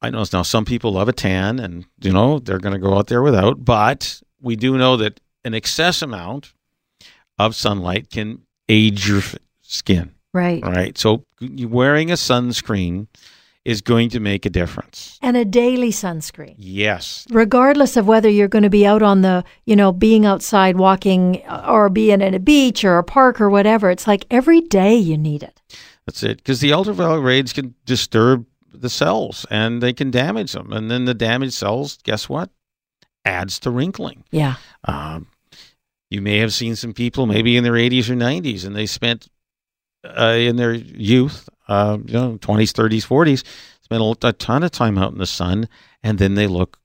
[0.00, 2.96] I know now some people love a tan and you know they're going to go
[2.96, 6.52] out there without, but we do know that an excess amount
[7.38, 9.22] of sunlight can age your
[9.62, 10.62] skin, Right.
[10.64, 10.96] right?
[10.98, 13.06] So wearing a sunscreen
[13.64, 15.18] is going to make a difference.
[15.20, 16.54] And a daily sunscreen.
[16.56, 17.26] Yes.
[17.30, 21.42] Regardless of whether you're going to be out on the, you know, being outside walking
[21.46, 24.96] uh, or being at a beach or a park or whatever, it's like every day
[24.96, 25.60] you need it.
[26.06, 26.38] That's it.
[26.38, 30.72] Because the ultraviolet rays can disturb the cells and they can damage them.
[30.72, 32.48] And then the damaged cells, guess what?
[33.26, 34.24] Adds to wrinkling.
[34.30, 34.54] Yeah.
[34.84, 35.26] Um,
[36.10, 39.28] you may have seen some people maybe in their 80s or 90s, and they spent
[40.04, 43.44] uh, in their youth, uh, you know, 20s, 30s, 40s,
[43.80, 45.68] spent a, a ton of time out in the sun,
[46.02, 46.78] and then they look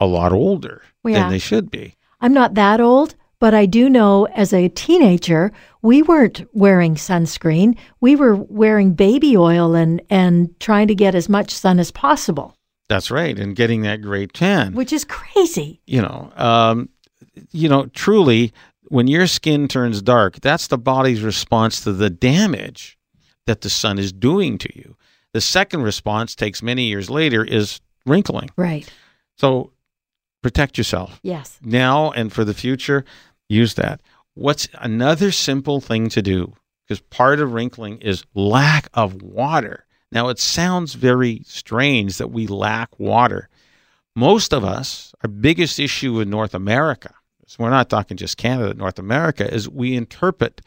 [0.00, 1.20] a lot older yeah.
[1.20, 1.96] than they should be.
[2.20, 7.76] I'm not that old, but I do know as a teenager, we weren't wearing sunscreen.
[8.00, 12.56] We were wearing baby oil and, and trying to get as much sun as possible,
[12.88, 14.74] That's right, and getting that great tan.
[14.74, 15.80] which is crazy.
[15.86, 16.88] you know, um,
[17.50, 18.52] you know, truly,
[18.88, 22.98] when your skin turns dark, that's the body's response to the damage
[23.46, 24.96] that the sun is doing to you.
[25.32, 28.50] The second response takes many years later is wrinkling.
[28.56, 28.90] Right.
[29.36, 29.72] So
[30.42, 31.58] protect yourself Yes.
[31.62, 33.04] now and for the future.
[33.48, 34.00] Use that.
[34.34, 36.54] What's another simple thing to do?
[36.86, 39.84] Because part of wrinkling is lack of water.
[40.10, 43.48] Now, it sounds very strange that we lack water.
[44.18, 47.14] Most of us, our biggest issue in North America,
[47.46, 50.60] so we're not talking just Canada, North America, is we interpret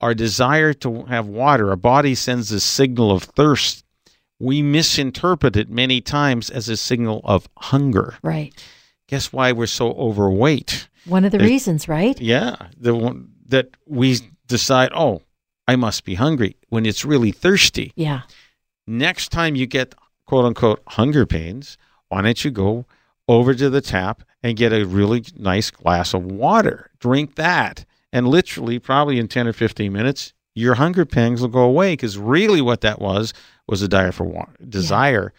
[0.00, 1.70] our desire to have water.
[1.70, 3.84] Our body sends a signal of thirst.
[4.38, 8.54] We misinterpret it many times as a signal of hunger Right.
[9.08, 10.88] guess why we're so overweight?
[11.06, 12.20] One of the There's- reasons, right?
[12.20, 15.22] Yeah, the one that we decide, oh,
[15.66, 17.92] I must be hungry when it's really thirsty.
[17.96, 18.20] Yeah.
[18.86, 19.94] Next time you get
[20.26, 21.76] quote unquote hunger pains,
[22.08, 22.86] why don't you go
[23.28, 26.90] over to the tap and get a really nice glass of water?
[27.00, 27.84] Drink that.
[28.12, 32.18] And literally, probably in 10 or 15 minutes, your hunger pangs will go away because
[32.18, 33.34] really what that was
[33.68, 35.32] was a desire for wa- desire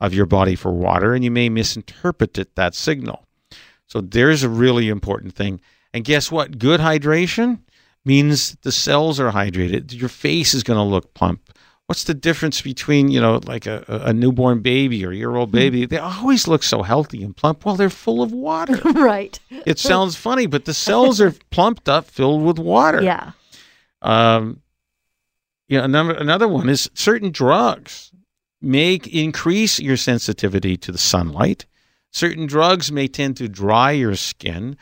[0.00, 3.24] of your body for water, and you may misinterpret it, that signal.
[3.86, 5.60] So there's a really important thing.
[5.92, 6.58] And guess what?
[6.58, 7.60] Good hydration
[8.04, 9.98] means the cells are hydrated.
[9.98, 11.53] Your face is going to look plump.
[11.86, 15.52] What's the difference between, you know, like a, a newborn baby or a year old
[15.52, 15.84] baby?
[15.84, 17.66] They always look so healthy and plump.
[17.66, 18.76] Well, they're full of water.
[18.94, 19.38] right.
[19.50, 23.02] it sounds funny, but the cells are plumped up, filled with water.
[23.02, 23.32] Yeah.
[24.00, 24.62] Um,
[25.68, 28.12] you know, another another one is certain drugs
[28.60, 31.66] may increase your sensitivity to the sunlight.
[32.10, 34.76] Certain drugs may tend to dry your skin,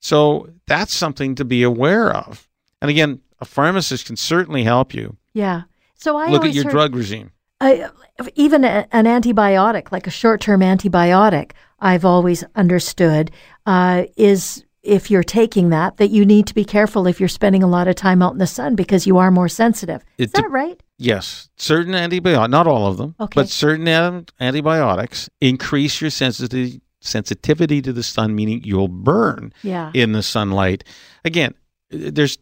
[0.00, 2.48] so that's something to be aware of.
[2.80, 5.16] And again, a pharmacist can certainly help you.
[5.32, 5.62] Yeah.
[5.96, 7.30] So I Look at your heard- drug regime.
[7.60, 7.88] I,
[8.34, 13.30] even a, an antibiotic, like a short term antibiotic, I've always understood
[13.66, 17.62] uh, is if you're taking that, that you need to be careful if you're spending
[17.62, 20.02] a lot of time out in the sun because you are more sensitive.
[20.18, 20.82] Is It that right?
[20.98, 23.32] Yes, certain antibiotics, not all of them, Okay.
[23.34, 29.90] but certain an- antibiotics increase your sensitivity sensitivity to the sun, meaning you'll burn Yeah.
[29.94, 30.84] in the sunlight.
[31.24, 31.52] Again,
[31.90, 32.38] there's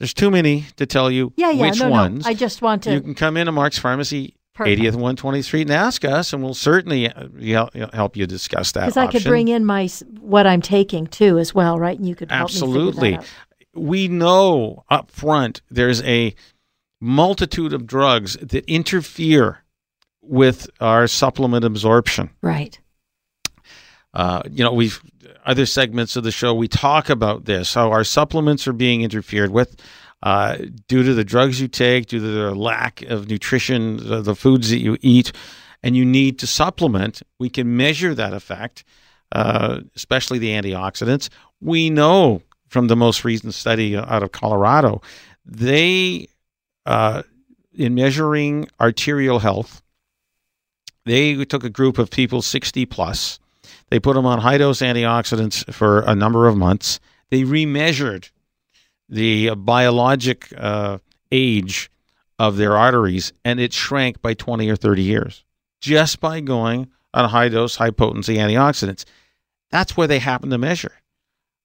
[0.00, 1.68] there's too many to tell you Yeah, yeah.
[1.70, 2.24] which no, ones.
[2.24, 2.30] no.
[2.30, 2.92] I just want to.
[2.94, 4.80] you can come into Mark's Pharmacy, Perfect.
[4.80, 7.28] 80th 120th Street, and ask us, and we'll certainly uh,
[7.92, 8.86] help you discuss that.
[8.86, 11.96] Because I could bring in my what I'm taking too as well, right?
[11.96, 13.10] And you could help Absolutely.
[13.12, 13.26] Me that out.
[13.74, 16.34] we know up front there's a
[17.00, 19.62] multitude of drugs that interfere
[20.22, 22.30] with our supplement absorption.
[22.42, 22.78] Right.
[24.12, 25.00] Uh, you know, we've
[25.46, 29.50] other segments of the show we talk about this how our supplements are being interfered
[29.50, 29.76] with
[30.22, 34.34] uh, due to the drugs you take, due to the lack of nutrition, the, the
[34.34, 35.32] foods that you eat,
[35.82, 37.22] and you need to supplement.
[37.38, 38.84] We can measure that effect,
[39.32, 41.30] uh, especially the antioxidants.
[41.60, 45.00] We know from the most recent study out of Colorado,
[45.44, 46.28] they
[46.86, 47.22] uh,
[47.74, 49.82] in measuring arterial health,
[51.06, 53.38] they took a group of people 60 plus
[53.90, 57.00] They put them on high dose antioxidants for a number of months.
[57.30, 58.30] They remeasured
[59.08, 60.98] the biologic uh,
[61.32, 61.90] age
[62.38, 65.44] of their arteries, and it shrank by 20 or 30 years
[65.80, 69.04] just by going on high dose, high potency antioxidants.
[69.70, 70.92] That's where they happen to measure.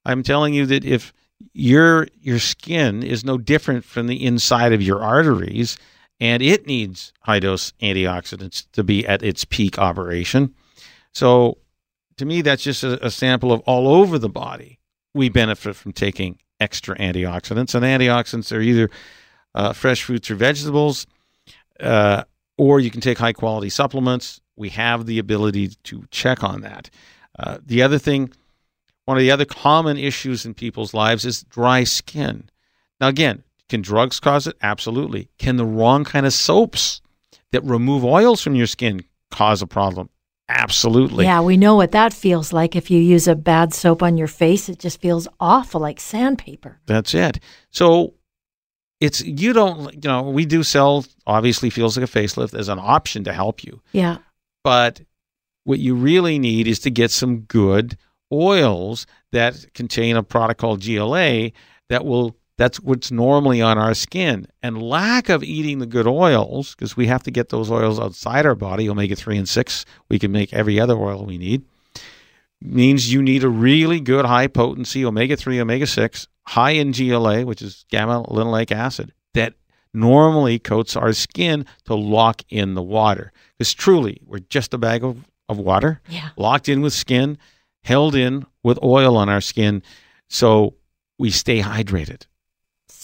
[0.06, 1.14] I'm telling you that if
[1.54, 5.78] your your skin is no different from the inside of your arteries,
[6.20, 10.54] and it needs high dose antioxidants to be at its peak operation.
[11.14, 11.58] So,
[12.18, 14.80] to me, that's just a, a sample of all over the body.
[15.14, 18.90] We benefit from taking extra antioxidants, and antioxidants are either
[19.54, 21.08] uh, fresh fruits or vegetables,
[21.80, 22.24] uh,
[22.58, 24.42] or you can take high quality supplements.
[24.56, 26.90] We have the ability to check on that.
[27.38, 28.32] Uh, the other thing,
[29.06, 32.50] one of the other common issues in people's lives is dry skin.
[33.00, 34.56] Now, again, can drugs cause it?
[34.62, 35.30] Absolutely.
[35.38, 37.02] Can the wrong kind of soaps
[37.52, 40.10] that remove oils from your skin cause a problem?
[40.48, 41.26] Absolutely.
[41.26, 42.76] Yeah, we know what that feels like.
[42.76, 46.80] If you use a bad soap on your face, it just feels awful like sandpaper.
[46.86, 47.40] That's it.
[47.72, 48.14] So
[49.02, 52.80] it's you don't you know we do sell obviously feels like a facelift as an
[52.80, 53.82] option to help you.
[53.92, 54.18] Yeah.
[54.64, 55.02] But
[55.64, 57.98] what you really need is to get some good
[58.32, 61.52] oils that contain a product called GLA
[61.90, 64.48] that will that's what's normally on our skin.
[64.64, 68.46] And lack of eating the good oils, because we have to get those oils outside
[68.46, 71.64] our body, omega 3 and 6, we can make every other oil we need,
[72.62, 77.44] means you need a really good high potency omega 3, omega 6, high in GLA,
[77.46, 79.54] which is gamma linoleic acid, that
[79.94, 83.32] normally coats our skin to lock in the water.
[83.58, 86.30] Because truly, we're just a bag of, of water, Yeah.
[86.38, 87.38] locked in with skin,
[87.84, 89.84] held in with oil on our skin.
[90.30, 90.76] So
[91.18, 92.24] we stay hydrated.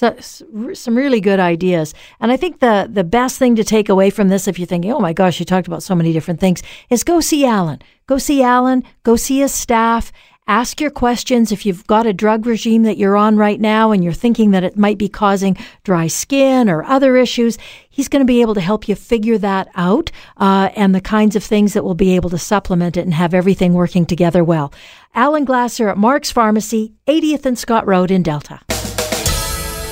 [0.02, 1.94] So, some really good ideas.
[2.20, 4.92] And I think the, the best thing to take away from this, if you're thinking,
[4.92, 7.84] oh my gosh, you talked about so many different things, is go see Alan.
[8.08, 10.12] Go see Alan, go see his staff.
[10.48, 14.04] Ask your questions if you've got a drug regime that you're on right now and
[14.04, 17.60] you're thinking that it might be causing dry skin or other issues.
[17.88, 21.36] He's going to be able to help you figure that out uh, and the kinds
[21.36, 24.74] of things that will be able to supplement it and have everything working together well.
[25.14, 28.62] Alan Glasser at Mark's Pharmacy, 80th and Scott Road in Delta.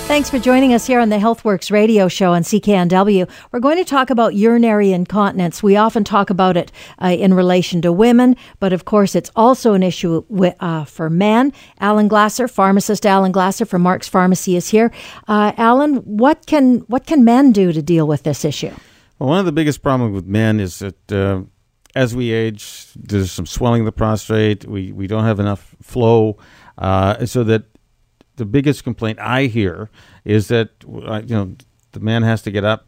[0.09, 3.29] Thanks for joining us here on the HealthWorks radio show on CKNW.
[3.51, 5.61] We're going to talk about urinary incontinence.
[5.61, 9.73] We often talk about it uh, in relation to women, but of course, it's also
[9.73, 10.23] an issue
[10.59, 11.53] uh, for men.
[11.79, 14.91] Alan Glasser, pharmacist Alan Glasser from Mark's Pharmacy, is here.
[15.27, 18.73] Uh, Alan, what can what can men do to deal with this issue?
[19.19, 21.43] Well, one of the biggest problems with men is that uh,
[21.93, 24.65] as we age, there's some swelling of the prostate.
[24.65, 26.39] We we don't have enough flow,
[26.79, 27.65] uh, so that
[28.39, 29.89] the biggest complaint I hear
[30.25, 31.55] is that uh, you know
[31.91, 32.87] the man has to get up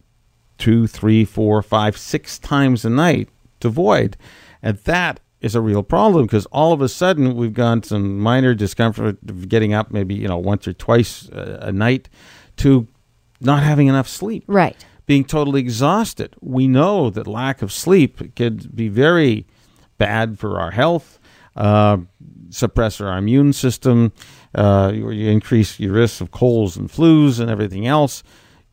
[0.58, 4.18] two, three, four, five, six times a night to void,
[4.64, 8.54] and that is a real problem because all of a sudden we've gone some minor
[8.54, 12.10] discomfort of getting up maybe you know once or twice a, a night
[12.58, 12.88] to
[13.40, 14.78] not having enough sleep Right.
[15.08, 16.36] being totally exhausted.
[16.42, 19.48] We know that lack of sleep could be very
[19.98, 21.18] bad for our health,
[21.56, 21.98] uh,
[22.52, 24.12] suppress our immune system,
[24.56, 28.24] uh, you, you increase your risk of colds and flus and everything else.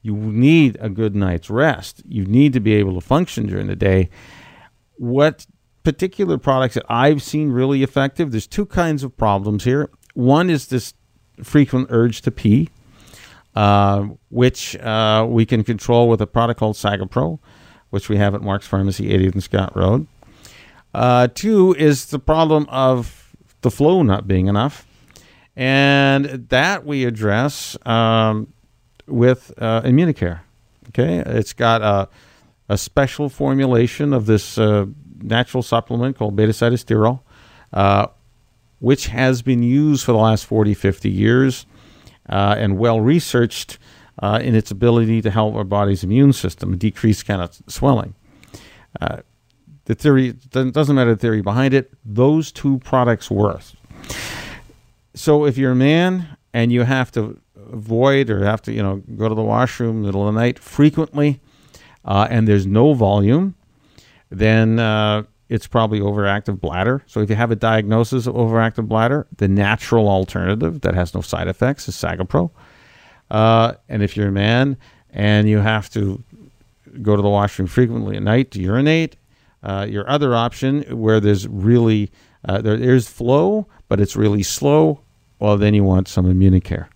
[0.02, 2.02] You need a good night's rest.
[2.06, 4.10] You need to be able to function during the day.
[4.96, 5.46] What
[5.84, 8.30] particular products that I've seen really effective?
[8.30, 9.90] There's two kinds of problems here.
[10.14, 10.94] One is this
[11.42, 12.68] frequent urge to pee
[13.58, 17.40] uh, which uh, we can control with a product called Sagapro,
[17.90, 20.06] which we have at Mark's Pharmacy, 80th and Scott Road.
[20.94, 24.86] Uh, two is the problem of the flow not being enough,
[25.58, 28.52] and that we address um,
[29.08, 30.40] with uh, Immunicare.
[30.90, 32.08] Okay, it's got a,
[32.68, 34.86] a special formulation of this uh,
[35.20, 37.20] natural supplement called beta sitosterol,
[37.72, 38.06] uh,
[38.78, 41.66] which has been used for the last 40, 50 years
[42.28, 43.78] uh, and well researched
[44.20, 48.14] uh, in its ability to help our body's immune system decrease kind of swelling.
[49.00, 49.18] Uh,
[49.86, 53.62] the theory doesn't matter the theory behind it; those two products work.
[55.18, 57.40] So if you're a man and you have to
[57.72, 60.40] avoid or have to you know go to the washroom in the middle of the
[60.40, 61.40] night frequently,
[62.04, 63.56] uh, and there's no volume,
[64.30, 67.02] then uh, it's probably overactive bladder.
[67.06, 71.20] So if you have a diagnosis of overactive bladder, the natural alternative that has no
[71.20, 72.50] side effects is Sagapro.
[73.28, 74.76] Uh, and if you're a man
[75.10, 76.22] and you have to
[77.02, 79.16] go to the washroom frequently at night to urinate,
[79.64, 82.12] uh, your other option where there's really
[82.44, 85.00] uh, there is flow, but it's really slow.
[85.38, 86.88] Well, then you want some Immunicare.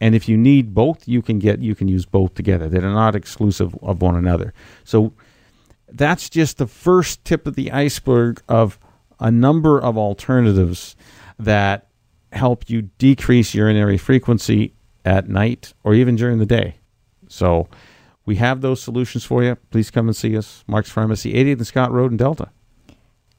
[0.00, 2.68] And if you need both, you can get you can use both together.
[2.68, 4.52] They're not exclusive of one another.
[4.84, 5.12] So
[5.88, 8.78] that's just the first tip of the iceberg of
[9.18, 10.96] a number of alternatives
[11.38, 11.86] that
[12.32, 14.74] help you decrease urinary frequency
[15.04, 16.76] at night or even during the day.
[17.28, 17.68] So
[18.26, 19.56] we have those solutions for you.
[19.70, 20.64] Please come and see us.
[20.66, 22.50] Mark's Pharmacy, 80th and Scott Road in Delta.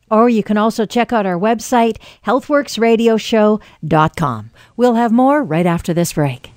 [0.10, 4.52] Or you can also check out our website, healthworksradioshow.com.
[4.76, 6.52] We'll have more right after this break.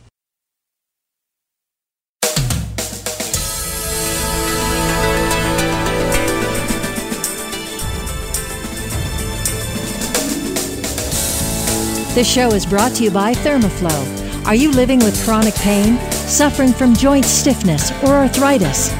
[12.14, 14.44] This show is brought to you by Thermoflow.
[14.44, 18.90] Are you living with chronic pain, suffering from joint stiffness, or arthritis?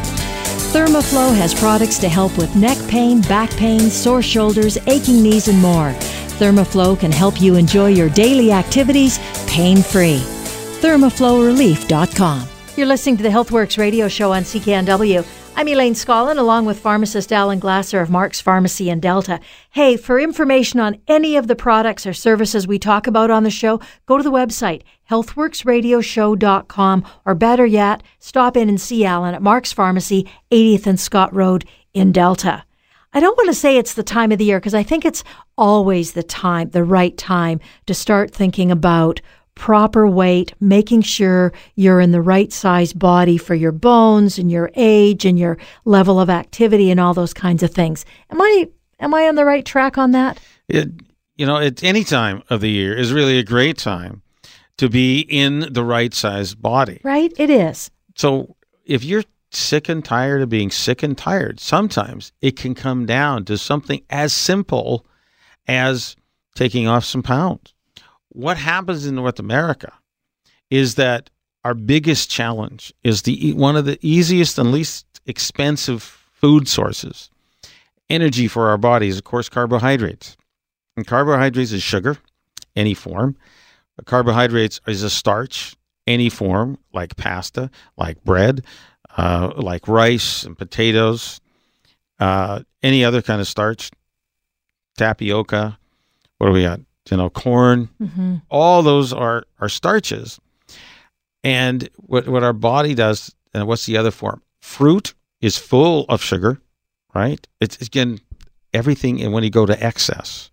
[0.71, 5.59] Thermoflow has products to help with neck pain, back pain, sore shoulders, aching knees, and
[5.59, 5.91] more.
[6.39, 9.19] Thermoflow can help you enjoy your daily activities
[9.49, 10.19] pain free.
[10.81, 12.49] ThermoflowRelief.com.
[12.77, 15.40] You're listening to the HealthWorks radio show on CKNW.
[15.57, 19.41] I'm Elaine Scollin, along with pharmacist Alan Glasser of Mark's Pharmacy in Delta.
[19.71, 23.51] Hey, for information on any of the products or services we talk about on the
[23.51, 24.81] show, go to the website,
[25.11, 31.35] healthworksradioshow.com, or better yet, stop in and see Alan at Mark's Pharmacy, 80th and Scott
[31.35, 32.65] Road in Delta.
[33.13, 35.25] I don't want to say it's the time of the year because I think it's
[35.59, 39.21] always the time, the right time to start thinking about
[39.55, 44.71] proper weight, making sure you're in the right size body for your bones and your
[44.75, 48.05] age and your level of activity and all those kinds of things.
[48.31, 50.41] Am I am I on the right track on that?
[50.69, 50.89] It,
[51.37, 54.23] you know, at any time of the year is really a great time
[54.79, 57.01] to be in the right size body.
[57.05, 57.33] Right?
[57.37, 57.91] It is.
[58.17, 63.07] So if you're sick and tired of being sick and tired, sometimes it can come
[63.07, 65.05] down to something as simple
[65.67, 66.17] as
[66.55, 67.75] taking off some pounds.
[68.31, 69.93] What happens in North America
[70.71, 71.31] is that
[71.65, 77.31] our biggest challenge is the one of the easiest and least expensive food sources.
[78.09, 80.37] Energy for our bodies, of course, carbohydrates.
[80.97, 82.17] And carbohydrates is sugar,
[82.75, 83.37] any form.
[84.07, 85.77] Carbohydrates is a starch,
[86.07, 88.65] any form, like pasta, like bread,
[89.17, 91.41] uh, like rice and potatoes,
[92.19, 93.91] uh, any other kind of starch,
[94.97, 95.79] tapioca.
[96.39, 96.81] What do we got?
[97.11, 97.89] You know, corn.
[98.01, 98.37] Mm-hmm.
[98.51, 100.39] All those are are starches.
[101.43, 104.43] And what what our body does, and what's the other form?
[104.61, 106.61] Fruit is full of sugar,
[107.15, 107.47] right?
[107.61, 108.21] It's again
[108.75, 109.23] everything.
[109.23, 110.51] And when you go to excess,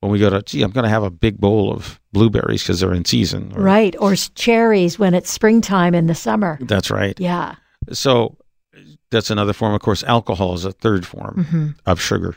[0.00, 2.80] when we go to, gee, I'm going to have a big bowl of blueberries because
[2.80, 3.52] they're in season.
[3.54, 3.94] or- Right.
[4.00, 6.58] Or cherries when it's springtime in the summer.
[6.62, 7.18] That's right.
[7.20, 7.54] Yeah.
[7.92, 8.36] So
[9.10, 9.74] that's another form.
[9.74, 11.68] Of course, alcohol is a third form Mm-hmm.
[11.86, 12.36] of sugar,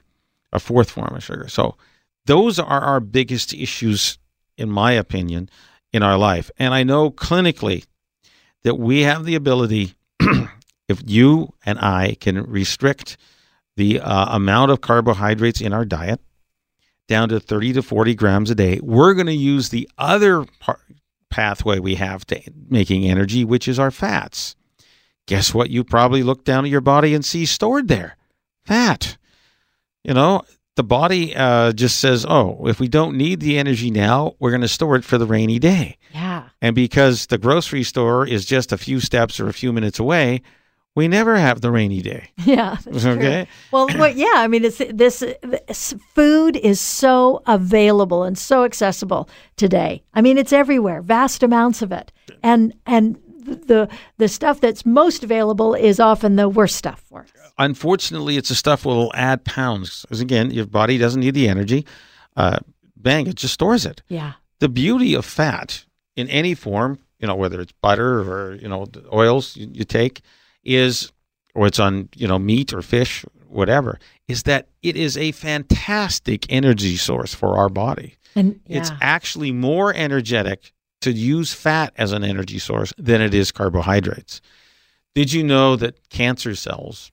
[0.52, 1.48] a fourth form of sugar.
[1.48, 1.76] So
[2.26, 4.18] those are our biggest issues,
[4.58, 5.50] in my opinion,
[5.92, 6.50] in our life.
[6.58, 7.86] And I know clinically
[8.64, 9.94] that we have the ability,
[10.88, 13.18] if you and I can restrict
[13.76, 16.22] the uh, amount of carbohydrates in our diet
[17.08, 20.80] down to 30 to 40 grams a day, we're going to use the other par-
[21.30, 24.56] pathway we have to making energy, which is our fats.
[25.28, 25.70] Guess what?
[25.70, 28.18] You probably look down at your body and see stored there
[28.66, 29.18] fat.
[30.04, 30.44] You know,
[30.76, 34.62] the body uh, just says, oh, if we don't need the energy now, we're going
[34.62, 35.98] to store it for the rainy day.
[36.14, 36.50] Yeah.
[36.62, 40.42] And because the grocery store is just a few steps or a few minutes away,
[40.96, 42.30] we never have the rainy day.
[42.46, 42.78] Yeah.
[42.84, 43.14] that's true.
[43.14, 43.48] Okay.
[43.72, 50.04] Well, yeah, I mean, it's this, this food is so available and so accessible today.
[50.14, 52.12] I mean, it's everywhere, vast amounts of it,
[52.44, 57.30] and and the the stuff that's most available is often the worst stuff for us.
[57.58, 60.02] Unfortunately, it's the stuff will add pounds.
[60.02, 61.86] Because again, your body doesn't need the energy.
[62.36, 62.60] Uh,
[62.96, 64.02] bang, it just stores it.
[64.08, 64.34] Yeah.
[64.60, 65.86] the beauty of fat
[66.16, 69.84] in any form, you know, whether it's butter or you know the oils you, you
[69.84, 70.22] take,
[70.64, 71.12] is
[71.54, 76.46] or it's on you know meat or fish, whatever, is that it is a fantastic
[76.52, 78.16] energy source for our body.
[78.36, 78.80] And yeah.
[78.80, 80.74] It's actually more energetic
[81.04, 84.40] to use fat as an energy source than it is carbohydrates.
[85.14, 87.12] Did you know that cancer cells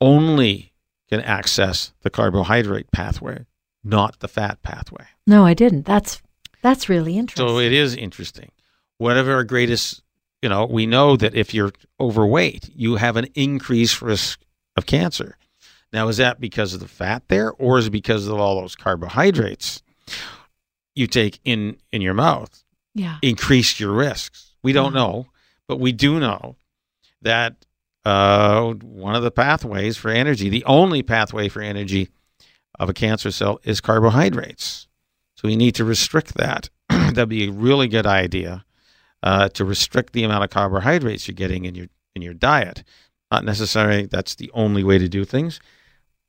[0.00, 0.72] only
[1.08, 3.46] can access the carbohydrate pathway,
[3.82, 5.06] not the fat pathway?
[5.26, 5.86] no, I didn't.
[5.86, 6.20] That's
[6.60, 7.48] that's really interesting.
[7.48, 8.50] So it is interesting.
[8.98, 10.02] One of our greatest,
[10.42, 14.40] you know, we know that if you're overweight, you have an increased risk
[14.76, 15.38] of cancer.
[15.92, 18.76] Now, is that because of the fat there, or is it because of all those
[18.76, 19.82] carbohydrates
[20.94, 22.62] you take in in your mouth
[22.94, 23.18] yeah.
[23.22, 24.52] increase your risks?
[24.62, 25.26] We don't know,
[25.66, 26.56] but we do know
[27.22, 27.64] that
[28.04, 32.08] uh, one of the pathways for energy, the only pathway for energy
[32.78, 34.88] of a cancer cell, is carbohydrates.
[35.36, 36.70] So we need to restrict that.
[36.88, 38.64] That'd be a really good idea
[39.22, 42.84] uh, to restrict the amount of carbohydrates you're getting in your in your diet.
[43.30, 45.60] Not necessarily that's the only way to do things,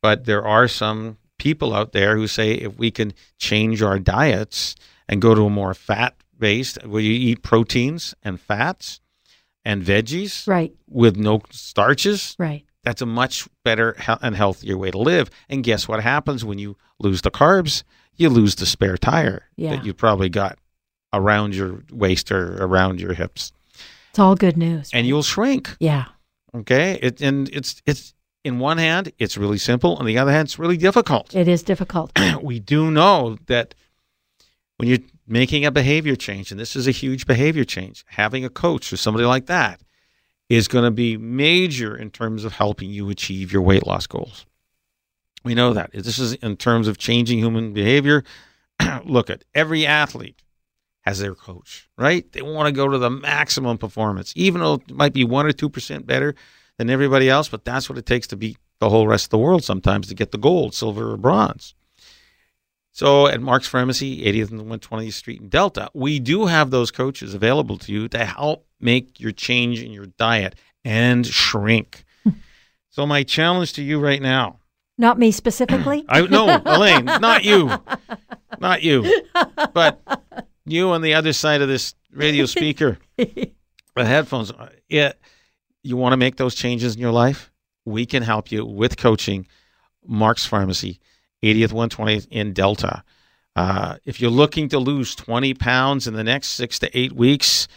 [0.01, 4.76] but there are some people out there who say if we can change our diets
[5.09, 9.00] and go to a more fat based, where you eat proteins and fats
[9.66, 10.74] and veggies Right.
[10.90, 12.66] with no starches, Right.
[12.84, 15.30] that's a much better and healthier way to live.
[15.50, 17.84] And guess what happens when you lose the carbs?
[18.16, 19.76] You lose the spare tire Yeah.
[19.76, 20.58] that you probably got
[21.14, 23.52] around your waist or around your hips,
[24.10, 24.90] It's all good news.
[24.94, 25.76] and you'll shrink.
[25.80, 26.06] yeah.
[26.56, 28.14] Okay, it, and it's it's
[28.44, 31.34] in one hand it's really simple, on the other hand it's really difficult.
[31.36, 32.12] It is difficult.
[32.44, 33.74] we do know that
[34.78, 38.50] when you're making a behavior change, and this is a huge behavior change, having a
[38.50, 39.82] coach or somebody like that
[40.50, 44.46] is going to be major in terms of helping you achieve your weight loss goals.
[45.44, 45.92] We know that.
[45.94, 48.24] This is in terms of changing human behavior.
[49.06, 50.42] Look at every athlete
[51.02, 52.30] has their coach, right?
[52.32, 55.52] They want to go to the maximum performance, even though it might be one or
[55.52, 56.34] two percent better
[56.78, 59.38] than everybody else, but that's what it takes to beat the whole rest of the
[59.38, 61.76] world sometimes to get the gold, silver, or bronze.
[62.94, 67.34] So at Mark's Pharmacy, 80th and 120th Street in Delta, we do have those coaches
[67.34, 72.06] available to you to help make your change in your diet and shrink.
[72.91, 74.60] so my challenge to you right now,
[75.00, 76.06] Not me specifically.
[76.10, 77.72] I no, Elaine, not you,
[78.60, 79.24] not you,
[79.74, 80.00] but
[80.66, 83.52] you on the other side of this radio speaker, the
[83.96, 84.52] headphones.
[84.52, 85.14] Uh, yeah,
[85.82, 87.52] you want to make those changes in your life?
[87.86, 89.48] We can help you with coaching.
[90.06, 91.00] Mark's Pharmacy,
[91.44, 93.04] 80th 120th in Delta.
[93.56, 97.68] Uh, if you're looking to lose 20 pounds in the next six to eight weeks,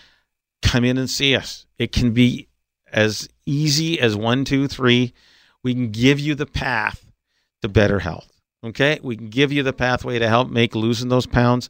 [0.62, 1.66] come in and see us.
[1.78, 2.48] It can be
[2.92, 5.12] as easy as one, two, three.
[5.62, 7.04] We can give you the path
[7.62, 8.30] to better health.
[8.64, 11.68] Okay, we can give you the pathway to help make losing those pounds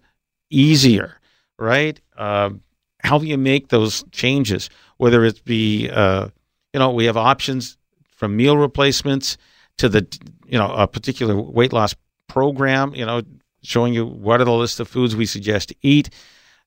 [0.50, 1.18] easier,
[1.58, 2.00] right?
[2.16, 2.50] Uh,
[3.00, 6.28] help you make those changes, whether it be, uh,
[6.72, 7.76] you know, we have options
[8.16, 9.36] from meal replacements
[9.78, 10.06] to the,
[10.46, 11.94] you know, a particular weight loss
[12.28, 13.22] program, you know,
[13.62, 16.10] showing you what are the list of foods we suggest to eat,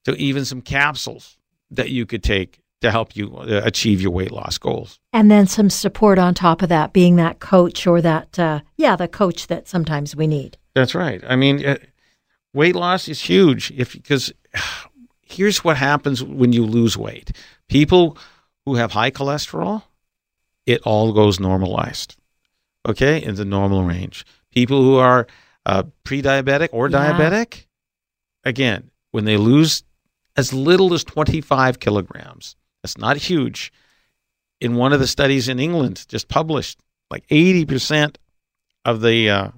[0.05, 1.37] to even some capsules
[1.71, 4.99] that you could take to help you uh, achieve your weight loss goals.
[5.11, 8.95] and then some support on top of that, being that coach or that, uh, yeah,
[8.95, 10.57] the coach that sometimes we need.
[10.75, 11.21] That's right.
[11.27, 11.77] I mean, uh,
[12.53, 14.31] weight loss is huge if because
[15.21, 17.31] here's what happens when you lose weight.
[17.67, 18.17] People
[18.65, 19.83] who have high cholesterol,
[20.65, 22.15] it all goes normalized.
[22.87, 24.25] Okay, in the normal range.
[24.51, 25.27] People who are
[25.65, 27.11] uh, pre-diabetic or Yeah.
[27.13, 27.65] diabetic,
[28.43, 29.83] again, when they lose
[30.35, 33.71] as little as 25 kilograms, that's not huge.
[34.61, 36.79] In one of the studies in England just published,
[37.11, 38.15] like 80%
[38.85, 39.49] of the uh,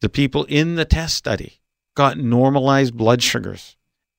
[0.00, 1.60] the people in the test study
[1.94, 3.76] got normalized blood sugars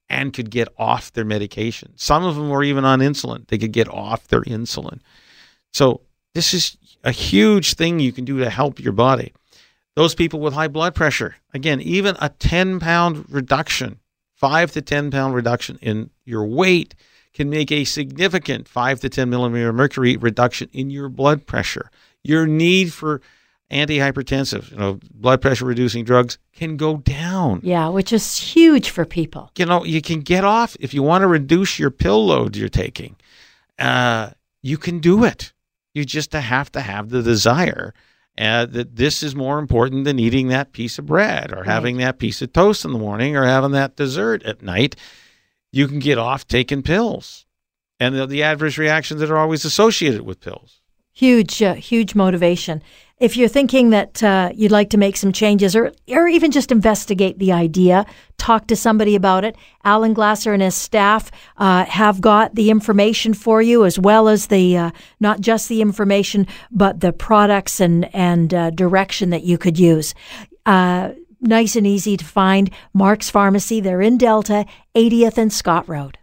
[0.09, 1.93] and could get off their medication.
[1.95, 3.47] Some of them were even on insulin.
[3.47, 4.99] They could get off their insulin.
[5.73, 6.01] So
[6.33, 9.31] this is a huge thing you can do to help your body.
[9.95, 13.99] Those people with high blood pressure, again, even a 10 pound reduction,
[14.33, 16.95] five to 10 pound reduction in your weight
[17.33, 21.89] can make a significant five to 10 millimeter mercury reduction in your blood pressure.
[22.23, 23.21] Your need for
[23.71, 27.61] antihypertensive, you know, blood pressure reducing drugs can go down.
[27.63, 29.51] Yeah, which is huge for people.
[29.57, 32.69] You know, you can get off if you want to reduce your pill load you're
[32.69, 33.15] taking.
[33.79, 34.31] Uh,
[34.61, 35.53] you can do it.
[35.95, 37.93] You just have to have the desire
[38.37, 42.19] uh, that this is more important than eating that piece of bread or having that
[42.19, 44.97] piece of toast in the morning or having that dessert at night.
[45.71, 47.45] You can get off taking pills
[47.99, 50.81] and the, the adverse reactions that are always associated with pills.
[51.13, 52.83] Huge, uh, huge motivation.
[53.17, 56.69] If you're thinking that uh, you'd like to make some changes or, or even just
[56.69, 58.05] investigate the idea,
[58.37, 59.55] talk to somebody about it.
[59.85, 64.47] Alan Glasser and his staff uh, have got the information for you, as well as
[64.47, 64.91] the uh,
[65.21, 70.13] not just the information, but the products and and uh, direction that you could use.
[70.65, 72.69] Uh, nice and easy to find.
[72.93, 73.79] Mark's Pharmacy.
[73.79, 76.17] They're in Delta, 80th and Scott Road.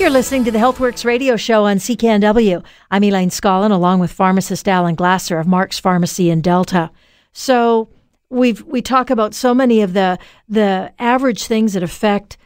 [0.00, 2.64] You're listening to the HealthWorks radio show on CKNW.
[2.90, 6.90] I'm Elaine Scollin, along with pharmacist Alan Glasser of Mark's Pharmacy in Delta.
[7.34, 7.90] So
[8.30, 12.38] we've we talk about so many of the the average things that affect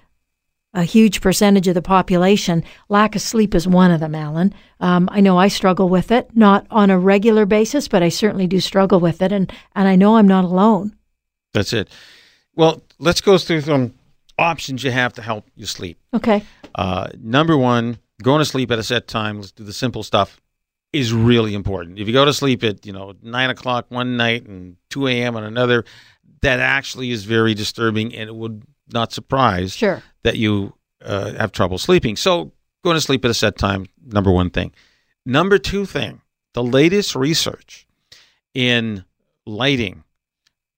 [0.74, 2.64] a huge percentage of the population.
[2.88, 4.52] Lack of sleep is one of them, Alan.
[4.80, 8.48] Um, I know I struggle with it, not on a regular basis, but I certainly
[8.48, 10.96] do struggle with it, and and I know I'm not alone.
[11.52, 11.88] That's it.
[12.56, 13.94] Well, let's go through some
[14.38, 15.98] options you have to help you sleep.
[16.12, 16.44] Okay.
[16.74, 19.36] Uh, number one, going to sleep at a set time.
[19.36, 20.40] Let's do the simple stuff.
[20.92, 21.98] Is really important.
[21.98, 25.34] If you go to sleep at you know nine o'clock one night and two a.m.
[25.34, 25.84] on another,
[26.42, 28.62] that actually is very disturbing, and it would
[28.92, 30.04] not surprise Sure.
[30.22, 30.72] that you
[31.04, 32.14] uh, have trouble sleeping.
[32.14, 32.52] So
[32.84, 33.86] going to sleep at a set time.
[34.06, 34.72] Number one thing.
[35.26, 36.20] Number two thing.
[36.52, 37.88] The latest research
[38.54, 39.04] in
[39.46, 40.04] lighting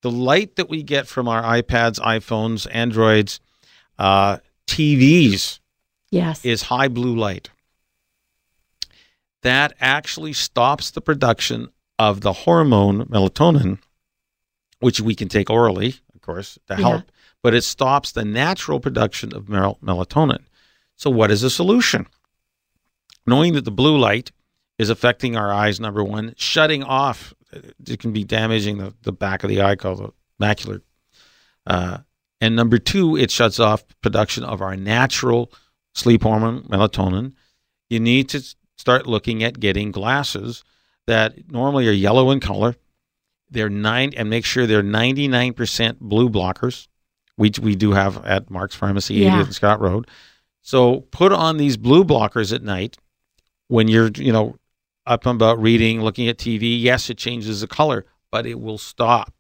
[0.01, 3.39] the light that we get from our iPads, iPhones, Androids,
[3.99, 5.61] uh, TVs
[6.11, 6.45] Yes.
[6.45, 7.51] is high blue light.
[9.43, 11.69] That actually stops the production
[11.99, 13.79] of the hormone melatonin,
[14.81, 16.89] which we can take orally, of course, to Yeah.
[16.89, 20.45] help, but it stops the natural production of mel- melatonin.
[20.97, 22.07] So, what is the solution?
[23.27, 24.33] Knowing that the blue light
[24.79, 27.35] is affecting our eyes, number one, shutting off,
[27.87, 30.13] it can be damaging the, the back of the eye called the
[30.45, 30.83] macular.
[31.67, 31.99] Uh,
[32.41, 35.53] and number two, it shuts off production of our natural
[35.95, 37.33] sleep hormone, melatonin.
[37.89, 38.43] You need to
[38.77, 40.65] start looking at getting glasses
[41.07, 42.77] that normally are yellow in color.
[43.49, 46.89] They're nine, and make sure they're 99% blue blockers.
[47.39, 49.39] We, we do have at Mark's Pharmacy, Yeah.
[49.41, 50.09] 80th and Scott Road.
[50.63, 52.97] So put on these blue blockers at night
[53.69, 54.57] when you're, you know,
[55.07, 56.81] up and about reading, looking at TV.
[56.81, 59.33] Yes, it changes the color, but it will stop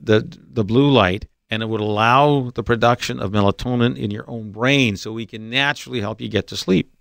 [0.00, 4.50] the the blue light and it would allow the production of melatonin in your own
[4.50, 6.94] brain so we can naturally help you get to sleep.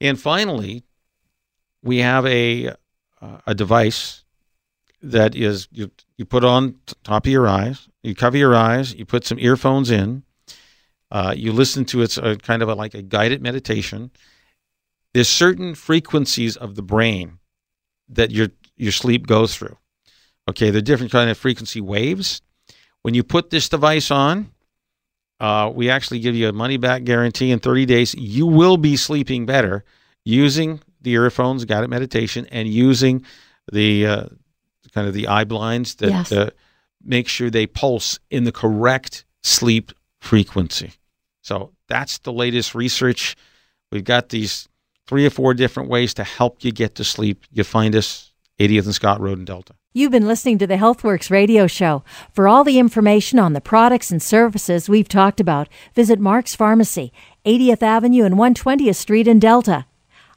[0.00, 0.84] And finally,
[1.82, 2.74] we have a
[3.20, 4.24] uh, a device
[5.02, 8.94] that is you you put on t- top of your eyes, you cover your eyes,
[8.94, 10.22] you put some earphones in,
[11.10, 14.10] uh, you listen to it's a kind of a, like a guided meditation.
[15.12, 17.38] There's certain frequencies of the brain
[18.08, 19.76] that your your sleep goes through.
[20.48, 22.40] Okay, they're different kind of frequency waves.
[23.02, 24.50] When you put this device on,
[25.38, 28.14] uh, we actually give you a money back guarantee in 30 days.
[28.14, 29.84] You will be sleeping better
[30.24, 33.24] using the earphones, guided meditation, and using
[33.72, 34.24] the uh,
[34.94, 36.32] kind of the eye blinds that Yes.
[36.32, 36.50] uh,
[37.02, 40.92] make sure they pulse in the correct sleep frequency.
[41.40, 43.34] So that's the latest research.
[43.90, 44.68] We've got these
[45.06, 47.44] three or four different ways to help you get to sleep.
[47.50, 48.29] You find us
[48.60, 49.74] 80th and Scott Road in Delta.
[49.94, 52.04] You've been listening to the HealthWorks radio show.
[52.32, 57.12] For all the information on the products and services we've talked about, visit Mark's Pharmacy,
[57.44, 59.86] 80th Avenue and 120th Street in Delta.